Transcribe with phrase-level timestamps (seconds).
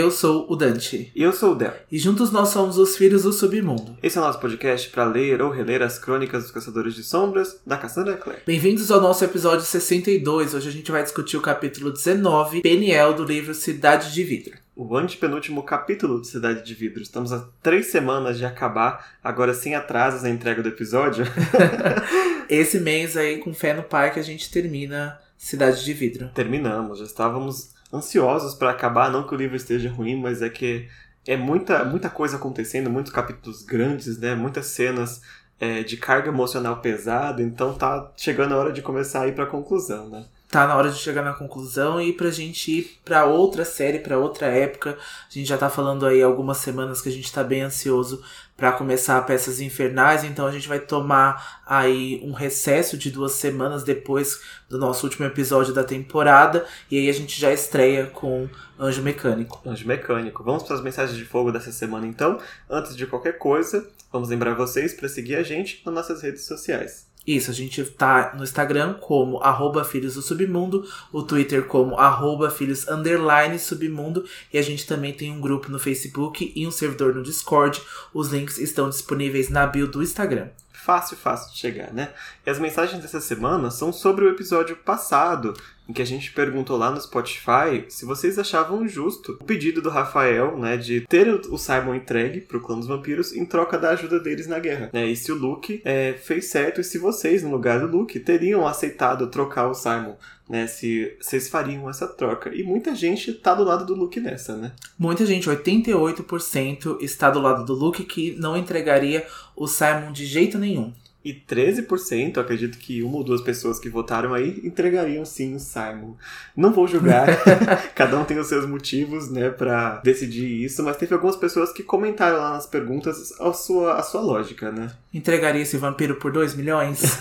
[0.00, 1.12] Eu sou o Dante.
[1.14, 1.74] E eu sou o Del.
[1.92, 3.98] E juntos nós somos os Filhos do Submundo.
[4.02, 7.60] Esse é o nosso podcast para ler ou reler as crônicas dos Caçadores de Sombras,
[7.66, 8.40] da Cassandra Clare.
[8.46, 10.54] Bem-vindos ao nosso episódio 62.
[10.54, 14.56] Hoje a gente vai discutir o capítulo 19, Peniel, do livro Cidade de Vidro.
[14.74, 17.02] O antepenúltimo capítulo de Cidade de Vidro.
[17.02, 21.26] Estamos a três semanas de acabar, agora sem atrasos na entrega do episódio.
[22.48, 26.30] Esse mês aí, com fé no pai, que a gente termina Cidade de Vidro.
[26.34, 30.88] Terminamos, já estávamos ansiosos para acabar, não que o livro esteja ruim, mas é que
[31.26, 34.34] é muita, muita coisa acontecendo, muitos capítulos grandes, né?
[34.34, 35.20] Muitas cenas
[35.58, 39.46] é, de carga emocional pesada, então tá chegando a hora de começar a ir pra
[39.46, 40.24] conclusão, né?
[40.48, 44.18] Tá na hora de chegar na conclusão e pra gente ir pra outra série, pra
[44.18, 44.98] outra época.
[44.98, 48.20] A gente já tá falando aí algumas semanas que a gente tá bem ansioso
[48.60, 53.82] para começar Peças Infernais, então a gente vai tomar aí um recesso de duas semanas
[53.82, 59.02] depois do nosso último episódio da temporada, e aí a gente já estreia com Anjo
[59.02, 59.62] Mecânico.
[59.66, 60.44] Anjo Mecânico.
[60.44, 62.38] Vamos para as mensagens de fogo dessa semana então.
[62.68, 67.09] Antes de qualquer coisa, vamos lembrar vocês para seguir a gente nas nossas redes sociais.
[67.36, 72.50] Isso, a gente tá no Instagram como arroba Filhos do Submundo, o Twitter como arroba
[72.50, 77.14] Filhos Underline Submundo, e a gente também tem um grupo no Facebook e um servidor
[77.14, 77.80] no Discord.
[78.12, 80.48] Os links estão disponíveis na bio do Instagram
[80.90, 82.08] fácil, fácil de chegar, né?
[82.44, 85.54] E as mensagens dessa semana são sobre o episódio passado,
[85.88, 89.88] em que a gente perguntou lá no Spotify se vocês achavam justo o pedido do
[89.88, 94.18] Rafael, né, de ter o Simon entregue pro clã dos vampiros em troca da ajuda
[94.18, 95.06] deles na guerra, né?
[95.06, 98.66] E se o Luke é, fez certo e se vocês, no lugar do Luke, teriam
[98.66, 100.16] aceitado trocar o Simon,
[100.50, 100.66] né?
[100.66, 102.52] Se vocês fariam essa troca.
[102.52, 104.72] E muita gente tá do lado do Luke nessa, né?
[104.98, 110.58] Muita gente, 88% está do lado do Luke que não entregaria o Simon de jeito
[110.58, 110.92] nenhum.
[111.22, 116.14] E 13%, acredito que uma ou duas pessoas que votaram aí entregariam sim o Simon.
[116.56, 117.26] Não vou julgar,
[117.94, 121.82] cada um tem os seus motivos, né, para decidir isso, mas teve algumas pessoas que
[121.82, 124.92] comentaram lá nas perguntas a sua, a sua lógica, né?
[125.12, 127.18] Entregaria esse vampiro por 2 milhões?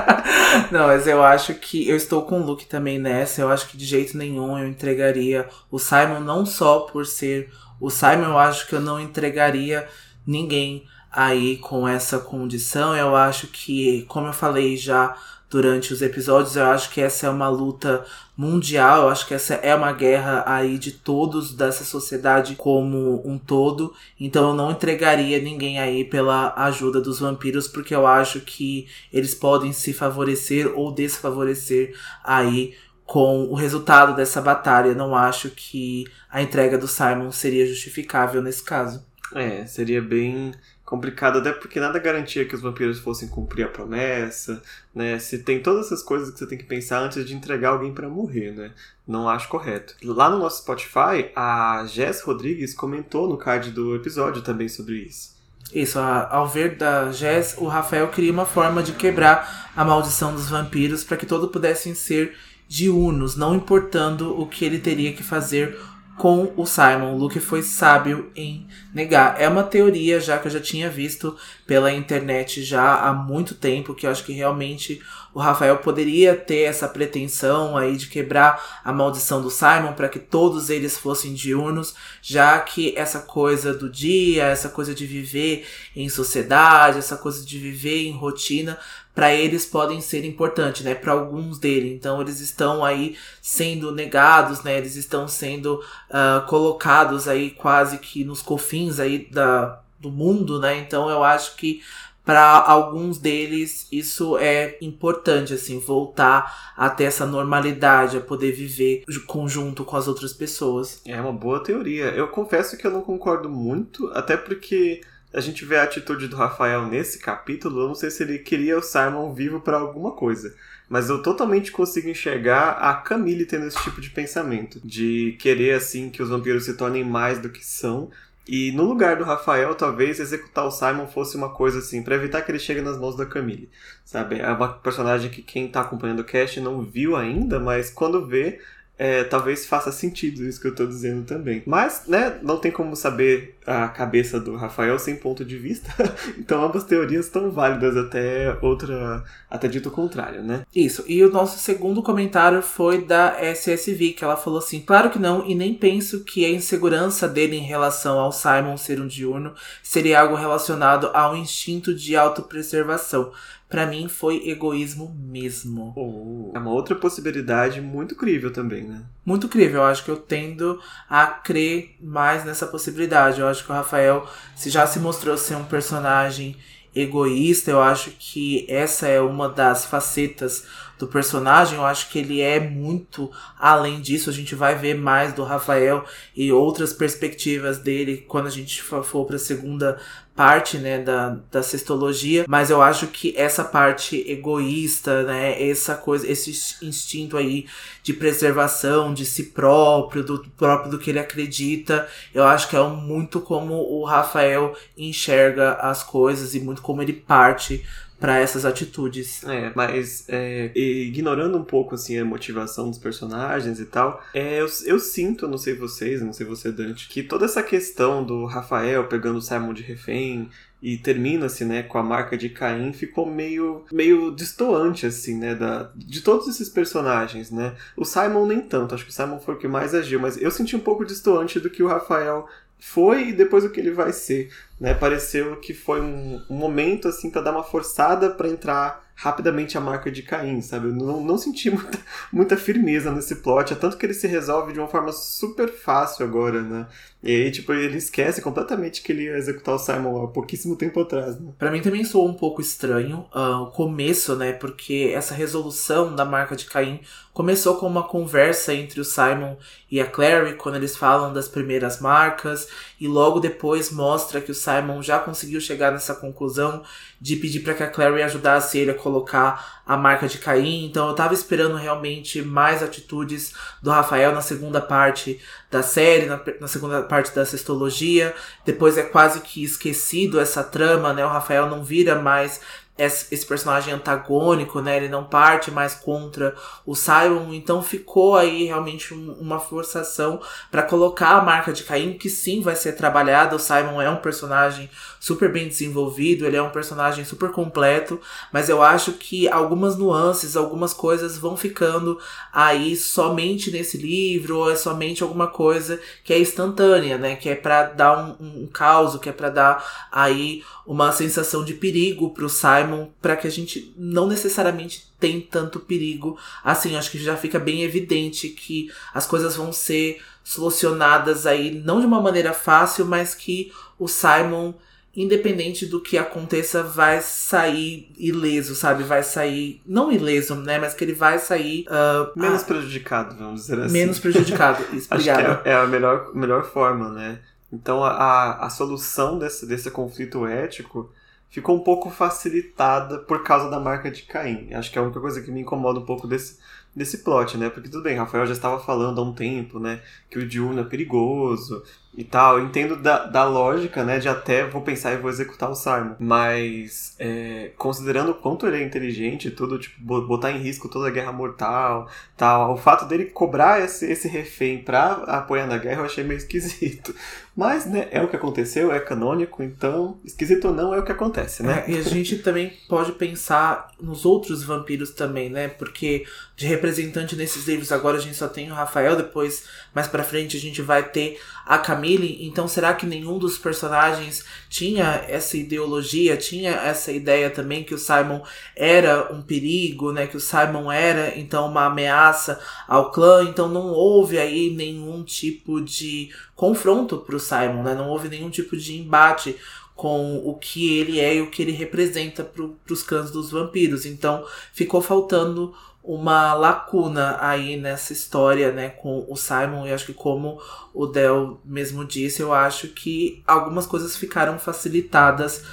[0.70, 3.40] não, mas eu acho que eu estou com o Luke também nessa.
[3.40, 7.50] Eu acho que de jeito nenhum eu entregaria o Simon, não só por ser
[7.80, 9.88] o Simon, eu acho que eu não entregaria
[10.26, 12.96] ninguém aí com essa condição.
[12.96, 15.16] Eu acho que, como eu falei já
[15.50, 18.04] durante os episódios, eu acho que essa é uma luta
[18.36, 23.36] mundial, eu acho que essa é uma guerra aí de todos dessa sociedade como um
[23.36, 23.92] todo.
[24.18, 29.34] Então eu não entregaria ninguém aí pela ajuda dos vampiros, porque eu acho que eles
[29.34, 34.94] podem se favorecer ou desfavorecer aí com o resultado dessa batalha.
[34.94, 39.04] Não acho que a entrega do Simon seria justificável nesse caso.
[39.34, 40.52] É, seria bem
[40.90, 44.60] complicado, até porque nada garantia que os vampiros fossem cumprir a promessa,
[44.92, 45.20] né?
[45.20, 48.08] Se tem todas essas coisas que você tem que pensar antes de entregar alguém para
[48.08, 48.72] morrer, né?
[49.06, 49.94] Não acho correto.
[50.02, 55.38] Lá no nosso Spotify, a Jess Rodrigues comentou no card do episódio também sobre isso.
[55.72, 60.50] Isso, ao ver da Jess, o Rafael queria uma forma de quebrar a maldição dos
[60.50, 62.36] vampiros para que todos pudessem ser
[62.66, 65.78] diurnos, não importando o que ele teria que fazer
[66.20, 67.14] com o Simon.
[67.14, 69.40] O Luke foi sábio em negar.
[69.40, 71.34] É uma teoria já que eu já tinha visto
[71.66, 75.00] pela internet já há muito tempo, que eu acho que realmente
[75.32, 80.18] o Rafael poderia ter essa pretensão aí de quebrar a maldição do Simon para que
[80.18, 85.66] todos eles fossem diurnos, já que essa coisa do dia, essa coisa de viver
[85.96, 88.76] em sociedade, essa coisa de viver em rotina,
[89.14, 90.94] para eles podem ser importantes, né?
[90.94, 91.92] Para alguns deles.
[91.92, 94.78] Então eles estão aí sendo negados, né?
[94.78, 100.78] Eles estão sendo uh, colocados aí quase que nos cofins aí da, do mundo, né?
[100.78, 101.82] Então eu acho que
[102.24, 109.04] para alguns deles isso é importante assim voltar a ter essa normalidade a poder viver
[109.26, 113.48] conjunto com as outras pessoas é uma boa teoria eu confesso que eu não concordo
[113.48, 115.00] muito até porque
[115.32, 118.76] a gente vê a atitude do Rafael nesse capítulo, eu não sei se ele queria
[118.76, 120.54] o Simon vivo para alguma coisa.
[120.88, 124.80] Mas eu totalmente consigo enxergar a Camille tendo esse tipo de pensamento.
[124.84, 128.10] De querer, assim, que os vampiros se tornem mais do que são.
[128.46, 132.42] E no lugar do Rafael, talvez executar o Simon fosse uma coisa assim, para evitar
[132.42, 133.70] que ele chegue nas mãos da Camille.
[134.04, 134.40] Sabe?
[134.40, 138.58] É uma personagem que quem tá acompanhando o cast não viu ainda, mas quando vê,
[138.98, 141.62] é, talvez faça sentido isso que eu tô dizendo também.
[141.64, 145.90] Mas, né, não tem como saber a cabeça do Rafael sem ponto de vista.
[146.38, 149.22] então ambas teorias estão válidas até outra.
[149.48, 150.64] até dito contrário, né?
[150.74, 151.04] Isso.
[151.06, 155.46] E o nosso segundo comentário foi da SSV, que ela falou assim: claro que não,
[155.46, 160.20] e nem penso que a insegurança dele em relação ao Simon ser um diurno seria
[160.20, 163.32] algo relacionado ao instinto de autopreservação
[163.70, 165.92] para mim foi egoísmo mesmo.
[165.96, 169.04] Oh, é uma outra possibilidade muito crível também, né?
[169.24, 169.82] Muito crível.
[169.82, 173.40] Eu acho que eu tendo a crer mais nessa possibilidade.
[173.40, 174.26] Eu acho que o Rafael,
[174.56, 176.56] se já se mostrou ser um personagem
[176.94, 180.66] egoísta, eu acho que essa é uma das facetas
[180.98, 181.76] do personagem.
[181.76, 184.30] Eu acho que ele é muito além disso.
[184.30, 189.24] A gente vai ver mais do Rafael e outras perspectivas dele quando a gente for
[189.24, 190.00] para a segunda
[190.40, 196.26] parte, né, da, da sextologia, mas eu acho que essa parte egoísta, né, essa coisa,
[196.26, 196.50] esse
[196.82, 197.66] instinto aí
[198.02, 202.82] de preservação de si próprio, do próprio do que ele acredita, eu acho que é
[202.82, 207.84] muito como o Rafael enxerga as coisas e muito como ele parte
[208.20, 209.42] para essas atitudes.
[209.44, 214.66] É, mas é, ignorando um pouco assim a motivação dos personagens e tal, é, eu,
[214.84, 219.08] eu sinto, não sei vocês, não sei você Dante, que toda essa questão do Rafael
[219.08, 220.50] pegando o Simon de refém
[220.82, 225.90] e termina-se, né, com a marca de Caim, ficou meio meio distoante assim, né, da
[225.94, 227.74] de todos esses personagens, né?
[227.96, 230.50] O Simon nem tanto, acho que o Simon foi o que mais agiu, mas eu
[230.50, 232.46] senti um pouco distoante do que o Rafael
[232.80, 234.50] foi e depois o que ele vai ser,
[234.80, 234.94] né?
[234.94, 239.80] Pareceu que foi um, um momento assim para dar uma forçada para entrar rapidamente a
[239.80, 240.88] marca de Caim, sabe?
[240.88, 241.98] Eu não, não senti muita,
[242.32, 246.24] muita firmeza nesse plot, é tanto que ele se resolve de uma forma super fácil
[246.24, 246.86] agora, né?
[247.22, 251.00] E aí, tipo, ele esquece completamente que ele ia executar o Simon há pouquíssimo tempo
[251.00, 251.52] atrás, né?
[251.58, 254.52] Pra mim também soou um pouco estranho uh, o começo, né?
[254.52, 257.00] Porque essa resolução da marca de Caim
[257.34, 259.56] começou com uma conversa entre o Simon
[259.90, 262.68] e a Clary, quando eles falam das primeiras marcas,
[262.98, 266.82] e logo depois mostra que o Simon já conseguiu chegar nessa conclusão
[267.20, 270.86] de pedir para que a Clary ajudasse ele a colocar a marca de Caim.
[270.86, 273.52] Então eu tava esperando realmente mais atitudes
[273.82, 275.40] do Rafael na segunda parte
[275.70, 278.34] da série, na, na segunda parte da sextologia.
[278.64, 281.24] Depois é quase que esquecido essa trama, né?
[281.24, 282.60] O Rafael não vira mais
[283.04, 284.96] esse personagem antagônico, né?
[284.96, 286.54] Ele não parte mais contra
[286.84, 292.28] o Simon, então ficou aí realmente uma forçação para colocar a marca de Caim, que
[292.28, 293.56] sim vai ser trabalhada.
[293.56, 298.20] O Simon é um personagem super bem desenvolvido, ele é um personagem super completo,
[298.52, 302.18] mas eu acho que algumas nuances, algumas coisas vão ficando
[302.52, 307.36] aí somente nesse livro, ou é somente alguma coisa que é instantânea, né?
[307.36, 311.74] Que é para dar um, um caos, que é para dar aí uma sensação de
[311.74, 312.89] perigo pro Simon,
[313.20, 316.38] para que a gente não necessariamente tem tanto perigo.
[316.64, 322.00] Assim, acho que já fica bem evidente que as coisas vão ser solucionadas aí não
[322.00, 324.74] de uma maneira fácil, mas que o Simon
[325.14, 329.02] independente do que aconteça, vai sair ileso, sabe?
[329.02, 330.78] Vai sair, não ileso, né?
[330.78, 331.84] Mas que ele vai sair.
[331.88, 332.64] Uh, menos a...
[332.64, 333.92] prejudicado, vamos dizer assim.
[333.92, 337.40] Menos prejudicado, isso, Acho que é, é, a melhor, melhor forma, né?
[337.72, 341.12] Então a, a solução desse, desse conflito ético
[341.50, 344.72] ficou um pouco facilitada por causa da marca de Caim.
[344.72, 346.58] Acho que é a única coisa que me incomoda um pouco desse,
[346.94, 347.68] desse plot, né?
[347.68, 350.00] Porque tudo bem, Rafael já estava falando há um tempo, né?
[350.30, 351.82] Que o Diurno é perigoso
[352.14, 352.58] e tal.
[352.58, 354.18] Eu entendo da, da lógica, né?
[354.18, 356.14] De até vou pensar e vou executar o Simon.
[356.18, 361.10] Mas, é, considerando o quanto ele é inteligente tudo, tipo, botar em risco toda a
[361.10, 362.74] guerra mortal, tal.
[362.74, 367.14] O fato dele cobrar esse, esse refém pra apoiar na guerra eu achei meio esquisito.
[367.56, 371.12] Mas, né, é o que aconteceu, é canônico, então, esquisito ou não, é o que
[371.12, 371.84] acontece, né?
[371.86, 375.68] É, e a gente também pode pensar nos outros vampiros também, né?
[375.68, 376.24] Porque
[376.56, 380.56] de representante nesses livros agora a gente só tem o Rafael, depois, mais pra frente,
[380.56, 381.38] a gente vai ter
[381.70, 382.36] a Camille.
[382.40, 387.98] Então, será que nenhum dos personagens tinha essa ideologia, tinha essa ideia também que o
[387.98, 388.42] Simon
[388.74, 390.26] era um perigo, né?
[390.26, 392.58] Que o Simon era, então, uma ameaça
[392.88, 393.44] ao clã.
[393.44, 397.94] Então, não houve aí nenhum tipo de confronto para o Simon, né?
[397.94, 399.54] Não houve nenhum tipo de embate
[399.94, 404.06] com o que ele é e o que ele representa para os clãs dos vampiros.
[404.06, 405.72] Então ficou faltando
[406.02, 409.86] uma lacuna aí nessa história, né, com o Simon.
[409.86, 410.60] E acho que como
[410.94, 415.64] o Del mesmo disse, eu acho que algumas coisas ficaram facilitadas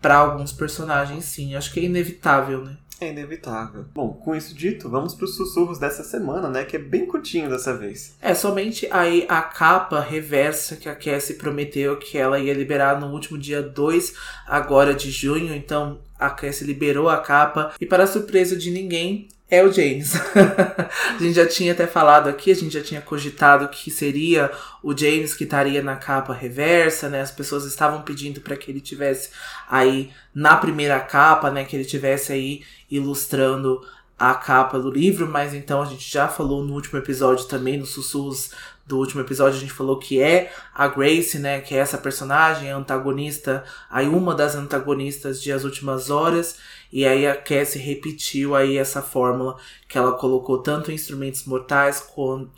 [0.00, 1.54] para alguns personagens, sim.
[1.54, 2.76] Acho que é inevitável, né?
[3.00, 3.86] É inevitável.
[3.92, 6.64] Bom, com isso dito, vamos para os sussurros dessa semana, né?
[6.64, 8.16] Que é bem curtinho dessa vez.
[8.20, 13.08] É, somente aí a capa reversa que a Cassie prometeu que ela ia liberar no
[13.08, 14.14] último dia 2,
[14.46, 15.54] agora de junho.
[15.54, 17.72] Então a Cassie liberou a capa.
[17.80, 20.14] E para surpresa de ninguém, é o James.
[20.34, 24.50] a gente já tinha até falado aqui, a gente já tinha cogitado que seria
[24.82, 27.20] o James que estaria na capa reversa, né?
[27.20, 29.30] As pessoas estavam pedindo para que ele tivesse
[29.68, 33.80] aí na primeira capa, né, que ele tivesse aí ilustrando
[34.18, 37.90] a capa do livro, mas então a gente já falou no último episódio também, nos
[37.90, 38.50] sussurros
[38.86, 42.70] do último episódio, a gente falou que é a Grace, né, que é essa personagem,
[42.70, 46.58] a antagonista, aí uma das antagonistas de As Últimas Horas,
[46.94, 49.56] E aí a Cassie repetiu aí essa fórmula
[49.88, 52.00] que ela colocou tanto em Instrumentos Mortais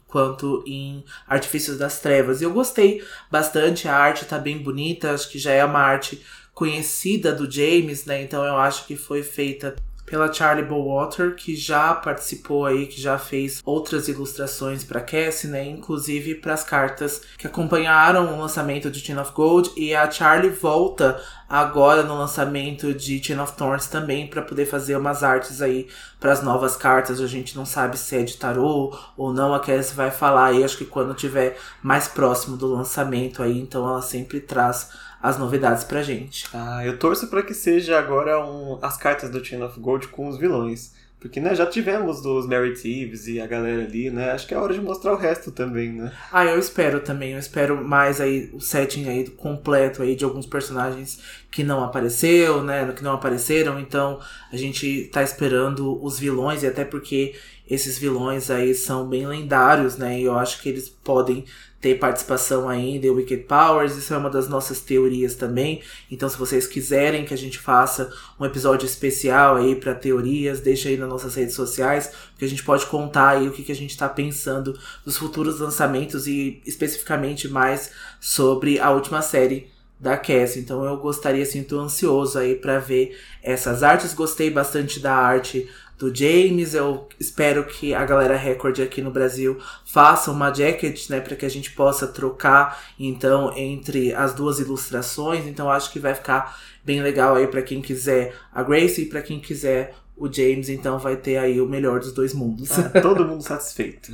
[0.06, 2.42] quanto em Artifícios das Trevas.
[2.42, 6.22] E eu gostei bastante, a arte tá bem bonita, acho que já é uma arte
[6.52, 8.22] conhecida do James, né?
[8.22, 9.74] Então eu acho que foi feita
[10.06, 15.66] pela Charlie Bowater, que já participou aí, que já fez outras ilustrações para Cassie, né?
[15.66, 19.72] Inclusive para as cartas que acompanharam o lançamento de Chain of Gold.
[19.76, 24.96] E a Charlie volta agora no lançamento de Chain of Thorns também para poder fazer
[24.96, 25.88] umas artes aí
[26.20, 27.20] para as novas cartas.
[27.20, 29.52] A gente não sabe se é de tarô ou não.
[29.52, 33.86] A Cassie vai falar aí, acho que quando tiver mais próximo do lançamento aí, então
[33.88, 34.90] ela sempre traz
[35.23, 36.46] as novidades pra gente.
[36.52, 40.28] Ah, eu torço para que seja agora um, as cartas do Chain of Gold com
[40.28, 40.94] os vilões.
[41.18, 44.32] Porque, né, já tivemos dos Mary Thieves e a galera ali, né?
[44.32, 46.12] Acho que é hora de mostrar o resto também, né?
[46.30, 47.32] Ah, eu espero também.
[47.32, 51.18] Eu espero mais aí o setting aí completo aí de alguns personagens
[51.50, 52.92] que não apareceu, né?
[52.92, 53.80] Que não apareceram.
[53.80, 54.20] Então,
[54.52, 57.35] a gente tá esperando os vilões e até porque
[57.68, 60.20] esses vilões aí são bem lendários, né?
[60.20, 61.46] E eu acho que eles podem
[61.86, 65.82] ter participação em The Wicked Powers, isso é uma das nossas teorias também.
[66.10, 70.88] Então, se vocês quiserem que a gente faça um episódio especial aí para teorias, deixa
[70.88, 73.76] aí nas nossas redes sociais, que a gente pode contar aí o que, que a
[73.76, 80.56] gente está pensando dos futuros lançamentos e especificamente mais sobre a última série da Cass.
[80.56, 84.12] Então eu gostaria, assim, tô ansioso aí para ver essas artes.
[84.12, 86.74] Gostei bastante da arte do James.
[86.74, 91.46] Eu espero que a galera Record aqui no Brasil faça uma jacket, né, para que
[91.46, 95.46] a gente possa trocar então entre as duas ilustrações.
[95.46, 99.22] Então acho que vai ficar bem legal aí para quem quiser a Grace e para
[99.22, 102.70] quem quiser o James, então vai ter aí o melhor dos dois mundos.
[102.78, 104.10] Ah, todo mundo satisfeito.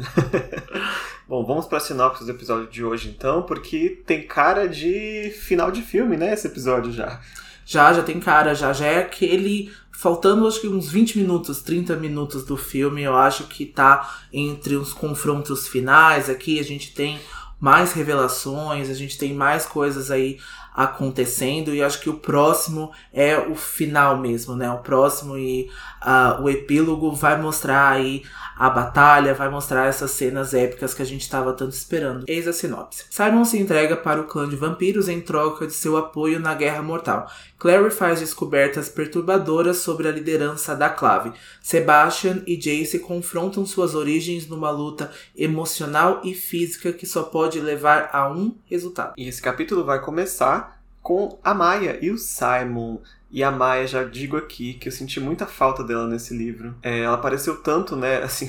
[1.29, 5.81] Bom, vamos para sinopse do episódio de hoje então, porque tem cara de final de
[5.81, 7.21] filme, né, esse episódio já.
[7.65, 11.95] Já, já tem cara, já, já é aquele faltando acho que uns 20 minutos, 30
[11.97, 17.21] minutos do filme, eu acho que tá entre os confrontos finais aqui, a gente tem
[17.61, 20.41] mais revelações, a gente tem mais coisas aí
[20.75, 24.69] acontecendo e acho que o próximo é o final mesmo, né?
[24.71, 25.71] O próximo e
[26.07, 28.23] uh, o epílogo vai mostrar aí
[28.57, 32.25] a batalha, vai mostrar essas cenas épicas que a gente estava tanto esperando.
[32.29, 33.05] Eis a sinopse.
[33.11, 36.83] Simon se entrega para o clã de vampiros em troca de seu apoio na Guerra
[36.83, 37.29] Mortal.
[37.59, 41.33] Clary faz descobertas perturbadoras sobre a liderança da Clave.
[41.61, 48.11] Sebastian e Jace confrontam suas origens numa luta emocional e física que só pode levar
[48.13, 49.15] a um resultado.
[49.17, 52.99] E esse capítulo vai começar com a Maia e o Simon
[53.33, 56.75] e a Maia, já digo aqui que eu senti muita falta dela nesse livro.
[56.83, 58.47] É, ela apareceu tanto, né, assim,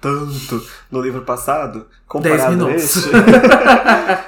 [0.00, 3.00] tanto no livro passado, comparado a este.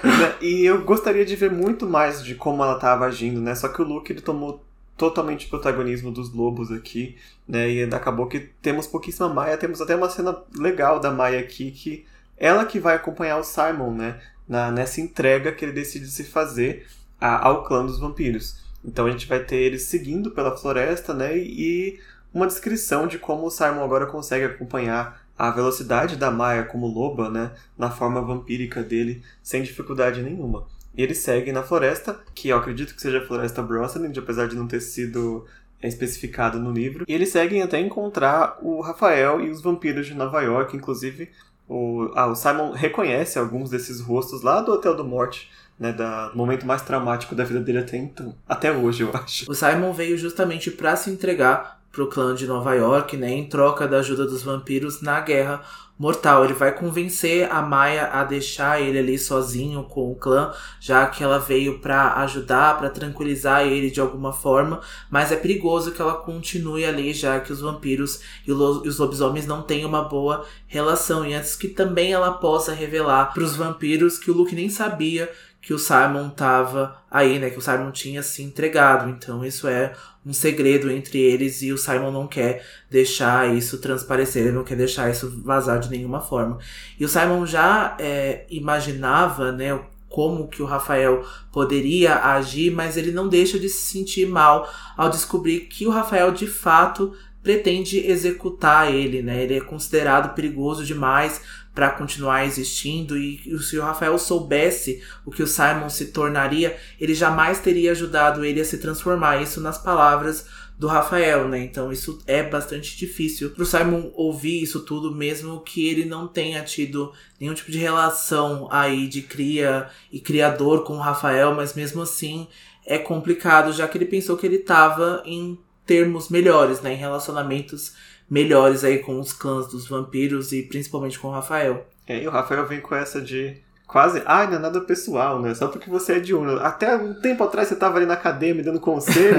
[0.02, 3.54] Né, e eu gostaria de ver muito mais de como ela estava agindo, né?
[3.54, 4.62] Só que o Luke ele tomou
[4.96, 7.16] totalmente o protagonismo dos lobos aqui,
[7.46, 7.70] né?
[7.70, 12.04] E acabou que temos pouquíssima Maia, temos até uma cena legal da Maia aqui que
[12.36, 14.20] ela que vai acompanhar o Simon, né?
[14.46, 16.86] Na, nessa entrega que ele decide se fazer
[17.20, 18.67] a, ao clã dos vampiros.
[18.84, 21.36] Então a gente vai ter eles seguindo pela floresta, né?
[21.36, 21.98] E
[22.32, 27.30] uma descrição de como o Simon agora consegue acompanhar a velocidade da Maia como loba,
[27.30, 27.52] né?
[27.76, 30.66] Na forma vampírica dele, sem dificuldade nenhuma.
[30.96, 34.56] E ele segue na floresta, que eu acredito que seja a Floresta Brosland, apesar de
[34.56, 35.46] não ter sido
[35.80, 37.04] especificado no livro.
[37.06, 41.30] E eles seguem até encontrar o Rafael e os vampiros de Nova York, inclusive
[41.68, 46.28] o, ah, o Simon reconhece alguns desses rostos lá do Hotel do Morte, né, da,
[46.28, 48.34] do momento mais traumático da vida dele até então.
[48.48, 49.50] Até hoje, eu acho.
[49.50, 53.86] O Simon veio justamente para se entregar pro clã de Nova York, né, em troca
[53.86, 55.62] da ajuda dos vampiros na guerra
[55.98, 56.44] mortal.
[56.44, 61.24] Ele vai convencer a Maia a deixar ele ali sozinho com o clã, já que
[61.24, 64.80] ela veio para ajudar, para tranquilizar ele de alguma forma,
[65.10, 69.62] mas é perigoso que ela continue ali, já que os vampiros e os lobisomens não
[69.62, 71.26] têm uma boa relação.
[71.26, 75.28] E antes que também ela possa revelar para os vampiros que o Luke nem sabia
[75.68, 77.50] que o Simon tava aí, né?
[77.50, 79.10] Que o Simon tinha se entregado.
[79.10, 79.92] Então isso é
[80.24, 84.76] um segredo entre eles e o Simon não quer deixar isso transparecer, ele não quer
[84.76, 86.56] deixar isso vazar de nenhuma forma.
[86.98, 89.78] E o Simon já é, imaginava, né?
[90.08, 91.22] Como que o Rafael
[91.52, 96.32] poderia agir, mas ele não deixa de se sentir mal ao descobrir que o Rafael
[96.32, 99.42] de fato pretende executar ele, né?
[99.42, 101.42] Ele é considerado perigoso demais
[101.78, 107.14] para continuar existindo e se o Rafael soubesse o que o Simon se tornaria, ele
[107.14, 109.40] jamais teria ajudado ele a se transformar.
[109.40, 110.44] Isso nas palavras
[110.76, 111.60] do Rafael, né?
[111.60, 116.64] Então isso é bastante difícil pro Simon ouvir isso tudo, mesmo que ele não tenha
[116.64, 122.02] tido nenhum tipo de relação aí de cria e criador com o Rafael, mas mesmo
[122.02, 122.48] assim
[122.84, 125.56] é complicado, já que ele pensou que ele estava em
[125.86, 126.94] termos melhores, né?
[126.94, 127.94] Em relacionamentos
[128.28, 131.86] melhores aí com os clãs dos vampiros e principalmente com o Rafael.
[132.06, 135.54] É, e o Rafael vem com essa de quase, ai, não é nada pessoal, né?
[135.54, 136.60] Só porque você é diurno.
[136.60, 139.38] Até um tempo atrás você tava ali na academia dando conselho.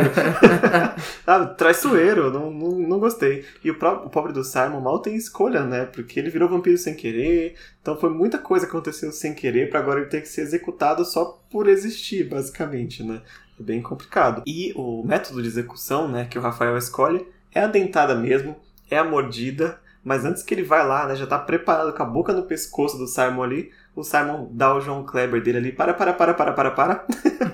[1.24, 1.56] Sabe?
[1.56, 3.46] Traiçoeiro, não, não, não gostei.
[3.64, 5.86] E o, o pobre do Simon mal tem escolha, né?
[5.86, 7.56] Porque ele virou vampiro sem querer.
[7.80, 11.06] Então foi muita coisa que aconteceu sem querer pra agora ele ter que ser executado
[11.06, 13.22] só por existir, basicamente, né?
[13.60, 14.42] É bem complicado.
[14.48, 18.56] E o método de execução, né, que o Rafael escolhe é a dentada mesmo,
[18.90, 19.80] é a mordida.
[20.04, 22.98] Mas antes que ele vai lá, né, já tá preparado com a boca no pescoço
[22.98, 26.54] do Simon ali, o Simon dá o João Kleber dele ali, para, para, para, para,
[26.54, 27.06] para, para.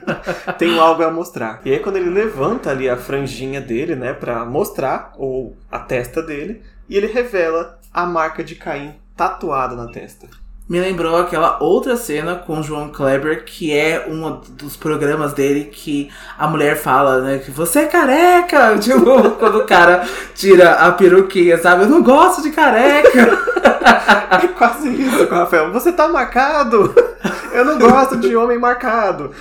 [0.58, 1.60] Tem algo a mostrar.
[1.66, 6.22] E aí quando ele levanta ali a franjinha dele, né, pra mostrar ou a testa
[6.22, 10.28] dele, e ele revela a marca de Caim tatuada na testa.
[10.68, 15.66] Me lembrou aquela outra cena com o João Kleber, que é um dos programas dele
[15.66, 17.38] que a mulher fala, né?
[17.38, 18.76] Que você é careca!
[18.82, 21.84] Tipo, quando o cara tira a peruquinha, sabe?
[21.84, 23.46] Eu não gosto de careca!
[24.44, 25.72] É quase isso, Rafael.
[25.72, 26.94] Você tá marcado!
[27.54, 29.32] Eu não gosto de homem marcado.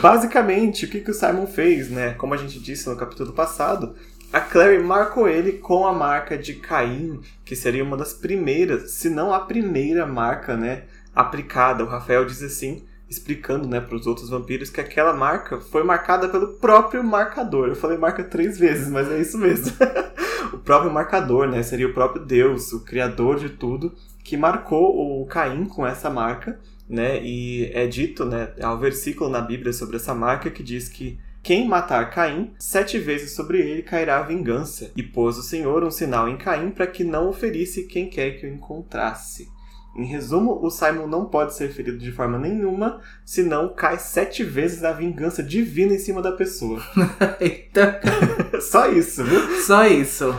[0.00, 2.14] Basicamente, o que, que o Simon fez, né?
[2.16, 3.94] Como a gente disse no capítulo passado,
[4.34, 9.08] a Clary marcou ele com a marca de Caim, que seria uma das primeiras, se
[9.08, 10.82] não a primeira marca, né?
[11.14, 11.84] Aplicada.
[11.84, 16.28] O Rafael diz assim, explicando, né, para os outros vampiros que aquela marca foi marcada
[16.28, 17.68] pelo próprio marcador.
[17.68, 19.72] Eu falei marca três vezes, mas é isso mesmo.
[20.52, 21.62] o próprio marcador, né?
[21.62, 26.58] Seria o próprio Deus, o criador de tudo, que marcou o Caim com essa marca,
[26.88, 27.22] né?
[27.22, 28.52] E é dito, né?
[28.60, 32.98] Há um versículo na Bíblia sobre essa marca que diz que quem matar Caim, sete
[32.98, 34.90] vezes sobre ele cairá a vingança.
[34.96, 38.40] E pôs o Senhor um sinal em Caim para que não o ferisse quem quer
[38.40, 39.52] que o encontrasse.
[39.94, 44.82] Em resumo, o Simon não pode ser ferido de forma nenhuma, senão cai sete vezes
[44.82, 46.82] a vingança divina em cima da pessoa.
[47.38, 48.00] Eita,
[48.60, 49.60] Só isso, viu?
[49.60, 50.34] só isso.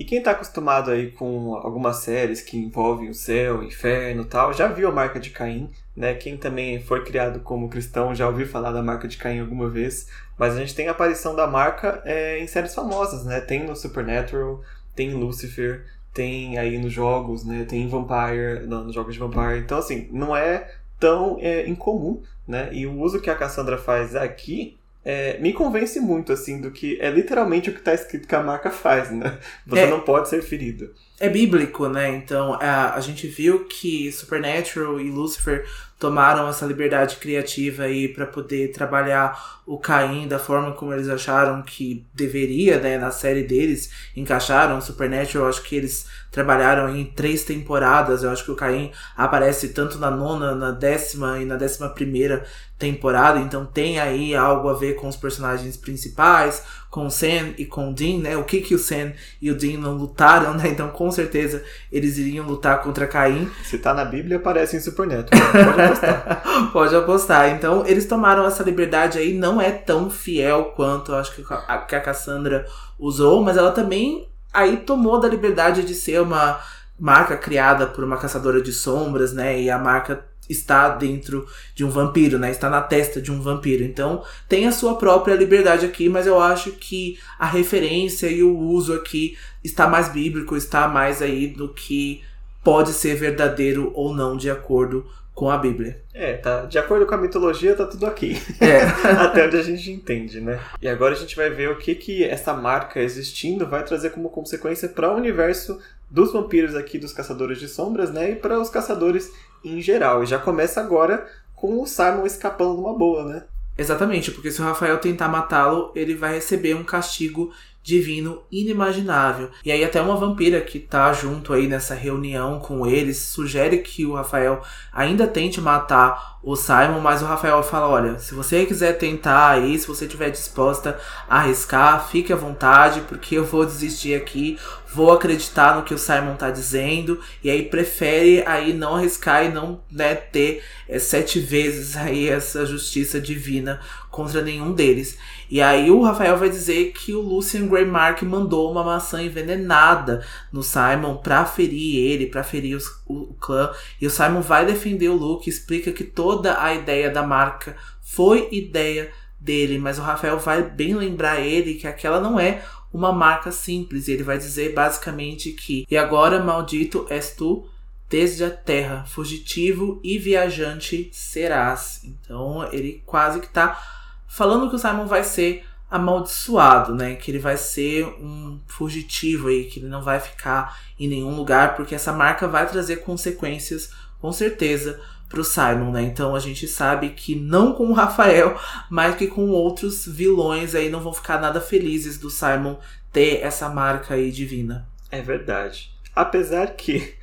[0.00, 4.50] E quem tá acostumado aí com algumas séries que envolvem o céu, o inferno tal,
[4.50, 6.14] já viu a marca de Caim, né?
[6.14, 10.08] Quem também foi criado como cristão já ouviu falar da marca de Caim alguma vez.
[10.38, 13.42] Mas a gente tem a aparição da marca é, em séries famosas, né?
[13.42, 14.62] Tem no Supernatural,
[14.96, 15.84] tem em Lucifer,
[16.14, 17.66] tem aí nos jogos, né?
[17.68, 19.58] Tem em Vampire, não, nos jogos de Vampire.
[19.58, 20.66] Então, assim, não é
[20.98, 22.70] tão é, incomum, né?
[22.72, 26.98] E o uso que a Cassandra faz aqui é, me convence muito, assim, do que
[27.00, 29.38] é literalmente o que está escrito que a marca faz, né?
[29.66, 29.90] Você É.
[29.90, 30.90] não pode ser ferido.
[31.18, 32.08] É bíblico, né?
[32.10, 35.66] Então a, a gente viu que Supernatural e Lucifer
[35.98, 41.60] tomaram essa liberdade criativa aí para poder trabalhar o Caim da forma como eles acharam
[41.60, 42.96] que deveria, né?
[42.96, 45.48] Na série deles encaixaram Supernatural.
[45.48, 48.22] Acho que eles trabalharam em três temporadas.
[48.22, 52.46] Eu acho que o Caim aparece tanto na nona, na décima e na décima primeira
[52.80, 53.38] temporada.
[53.38, 57.90] Então tem aí algo a ver com os personagens principais, com o Sam e com
[57.90, 58.36] o Dean, né?
[58.36, 60.68] O que que o Sam e o Dean não lutaram, né?
[60.68, 61.62] Então com certeza
[61.92, 63.48] eles iriam lutar contra Caim.
[63.62, 65.52] Se tá na Bíblia, aparece em Supernatural.
[65.52, 66.42] Pode apostar.
[66.72, 67.50] Pode apostar.
[67.50, 71.78] Então, eles tomaram essa liberdade aí, não é tão fiel quanto eu acho que a,
[71.78, 72.66] que a Cassandra
[72.98, 76.58] usou, mas ela também aí tomou da liberdade de ser uma
[76.98, 79.60] marca criada por uma caçadora de sombras, né?
[79.60, 82.50] E a marca está dentro de um vampiro, né?
[82.50, 83.84] Está na testa de um vampiro.
[83.84, 88.58] Então, tem a sua própria liberdade aqui, mas eu acho que a referência e o
[88.58, 92.22] uso aqui está mais bíblico, está mais aí do que
[92.62, 96.02] pode ser verdadeiro ou não de acordo com a Bíblia.
[96.12, 96.66] É, tá.
[96.66, 98.36] De acordo com a mitologia, tá tudo aqui.
[98.60, 98.82] É.
[99.24, 100.60] Até onde a gente entende, né?
[100.82, 104.28] E agora a gente vai ver o que que essa marca existindo vai trazer como
[104.28, 108.32] consequência para o universo dos vampiros aqui, dos caçadores de sombras, né?
[108.32, 109.32] E para os caçadores
[109.64, 110.22] em geral.
[110.22, 113.44] E já começa agora com o Simon escapando numa boa, né?
[113.78, 117.50] Exatamente, porque se o Rafael tentar matá-lo, ele vai receber um castigo
[117.82, 119.50] divino inimaginável.
[119.64, 124.04] E aí até uma vampira que tá junto aí nessa reunião com eles sugere que
[124.04, 124.62] o Rafael
[124.92, 129.78] ainda tente matar o Simon, mas o Rafael fala: "Olha, se você quiser tentar aí,
[129.78, 134.58] se você estiver disposta a arriscar, fique à vontade, porque eu vou desistir aqui,
[134.92, 137.20] vou acreditar no que o Simon tá dizendo".
[137.44, 142.64] E aí prefere aí não arriscar e não, né, ter é, sete vezes aí essa
[142.64, 145.18] justiça divina contra nenhum deles.
[145.50, 150.62] E aí o Rafael vai dizer que o Lucian Greymark mandou uma maçã envenenada no
[150.62, 153.72] Simon pra ferir ele, pra ferir os, o, clã.
[154.00, 158.48] E o Simon vai defender o Luke, explica que toda a ideia da marca foi
[158.52, 159.10] ideia
[159.40, 164.06] dele, mas o Rafael vai bem lembrar ele que aquela não é uma marca simples.
[164.06, 167.66] Ele vai dizer basicamente que e agora maldito és tu
[168.08, 172.02] desde a terra, fugitivo e viajante serás.
[172.04, 173.99] Então ele quase que tá
[174.30, 177.16] falando que o Simon vai ser amaldiçoado, né?
[177.16, 181.74] Que ele vai ser um fugitivo aí, que ele não vai ficar em nenhum lugar,
[181.74, 183.90] porque essa marca vai trazer consequências,
[184.20, 186.02] com certeza, pro Simon, né?
[186.02, 188.56] Então a gente sabe que não com o Rafael,
[188.88, 192.76] mas que com outros vilões aí não vão ficar nada felizes do Simon
[193.12, 194.88] ter essa marca aí divina.
[195.10, 195.90] É verdade.
[196.14, 197.14] Apesar que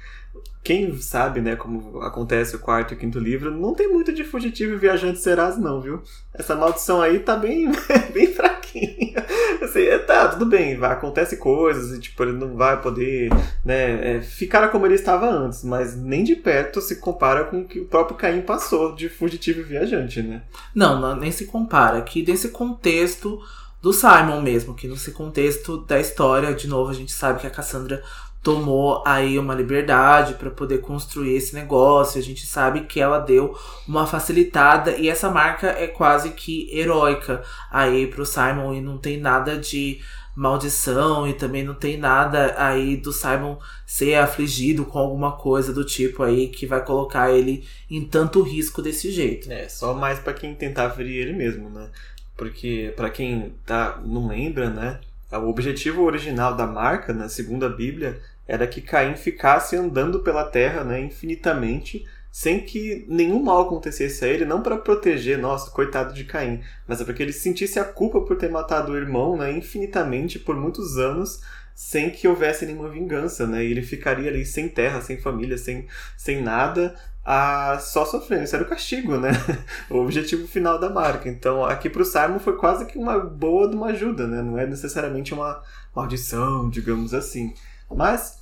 [0.63, 4.25] quem sabe, né, como acontece o quarto e o quinto livro, não tem muito de
[4.25, 6.01] fugitivo e viajante serás, não, viu?
[6.33, 7.71] Essa maldição aí tá bem,
[8.13, 9.25] bem fraquinha.
[9.61, 13.29] Assim, é, tá, tudo bem, vai, acontece coisas e, tipo, ele não vai poder,
[13.63, 17.65] né, é, ficar como ele estava antes, mas nem de perto se compara com o
[17.65, 20.41] que o próprio Caim passou de fugitivo e viajante, né?
[20.75, 22.01] Não, não nem se compara.
[22.01, 23.39] Que desse contexto
[23.81, 27.49] do Simon mesmo, que nesse contexto da história, de novo, a gente sabe que a
[27.49, 28.03] Cassandra
[28.47, 32.17] tomou aí uma liberdade para poder construir esse negócio.
[32.17, 37.43] A gente sabe que ela deu uma facilitada e essa marca é quase que heróica
[37.69, 39.99] aí pro Simon e não tem nada de
[40.33, 45.83] maldição e também não tem nada aí do Simon ser afligido com alguma coisa do
[45.83, 49.51] tipo aí que vai colocar ele em tanto risco desse jeito.
[49.51, 51.89] É, só mais para quem tentar ferir ele mesmo, né?
[52.37, 55.01] Porque para quem tá não lembra, né?
[55.33, 60.83] O objetivo original da marca, na segunda Bíblia, era que Caim ficasse andando pela terra
[60.83, 66.23] né, infinitamente, sem que nenhum mal acontecesse a ele, não para proteger, nossa, coitado de
[66.23, 69.51] Caim, mas é para que ele sentisse a culpa por ter matado o irmão né,
[69.51, 71.41] infinitamente por muitos anos,
[71.77, 73.63] sem que houvesse nenhuma vingança, né?
[73.63, 75.85] E ele ficaria ali sem terra, sem família, sem,
[76.17, 78.45] sem nada, a só sofrendo.
[78.45, 79.29] Isso era o castigo, né?
[79.87, 81.29] o objetivo final da marca.
[81.29, 84.41] Então, aqui para o Simon foi quase que uma boa de uma ajuda, né?
[84.41, 85.61] Não é necessariamente uma
[85.95, 87.53] maldição, digamos assim.
[87.93, 88.39] Mas,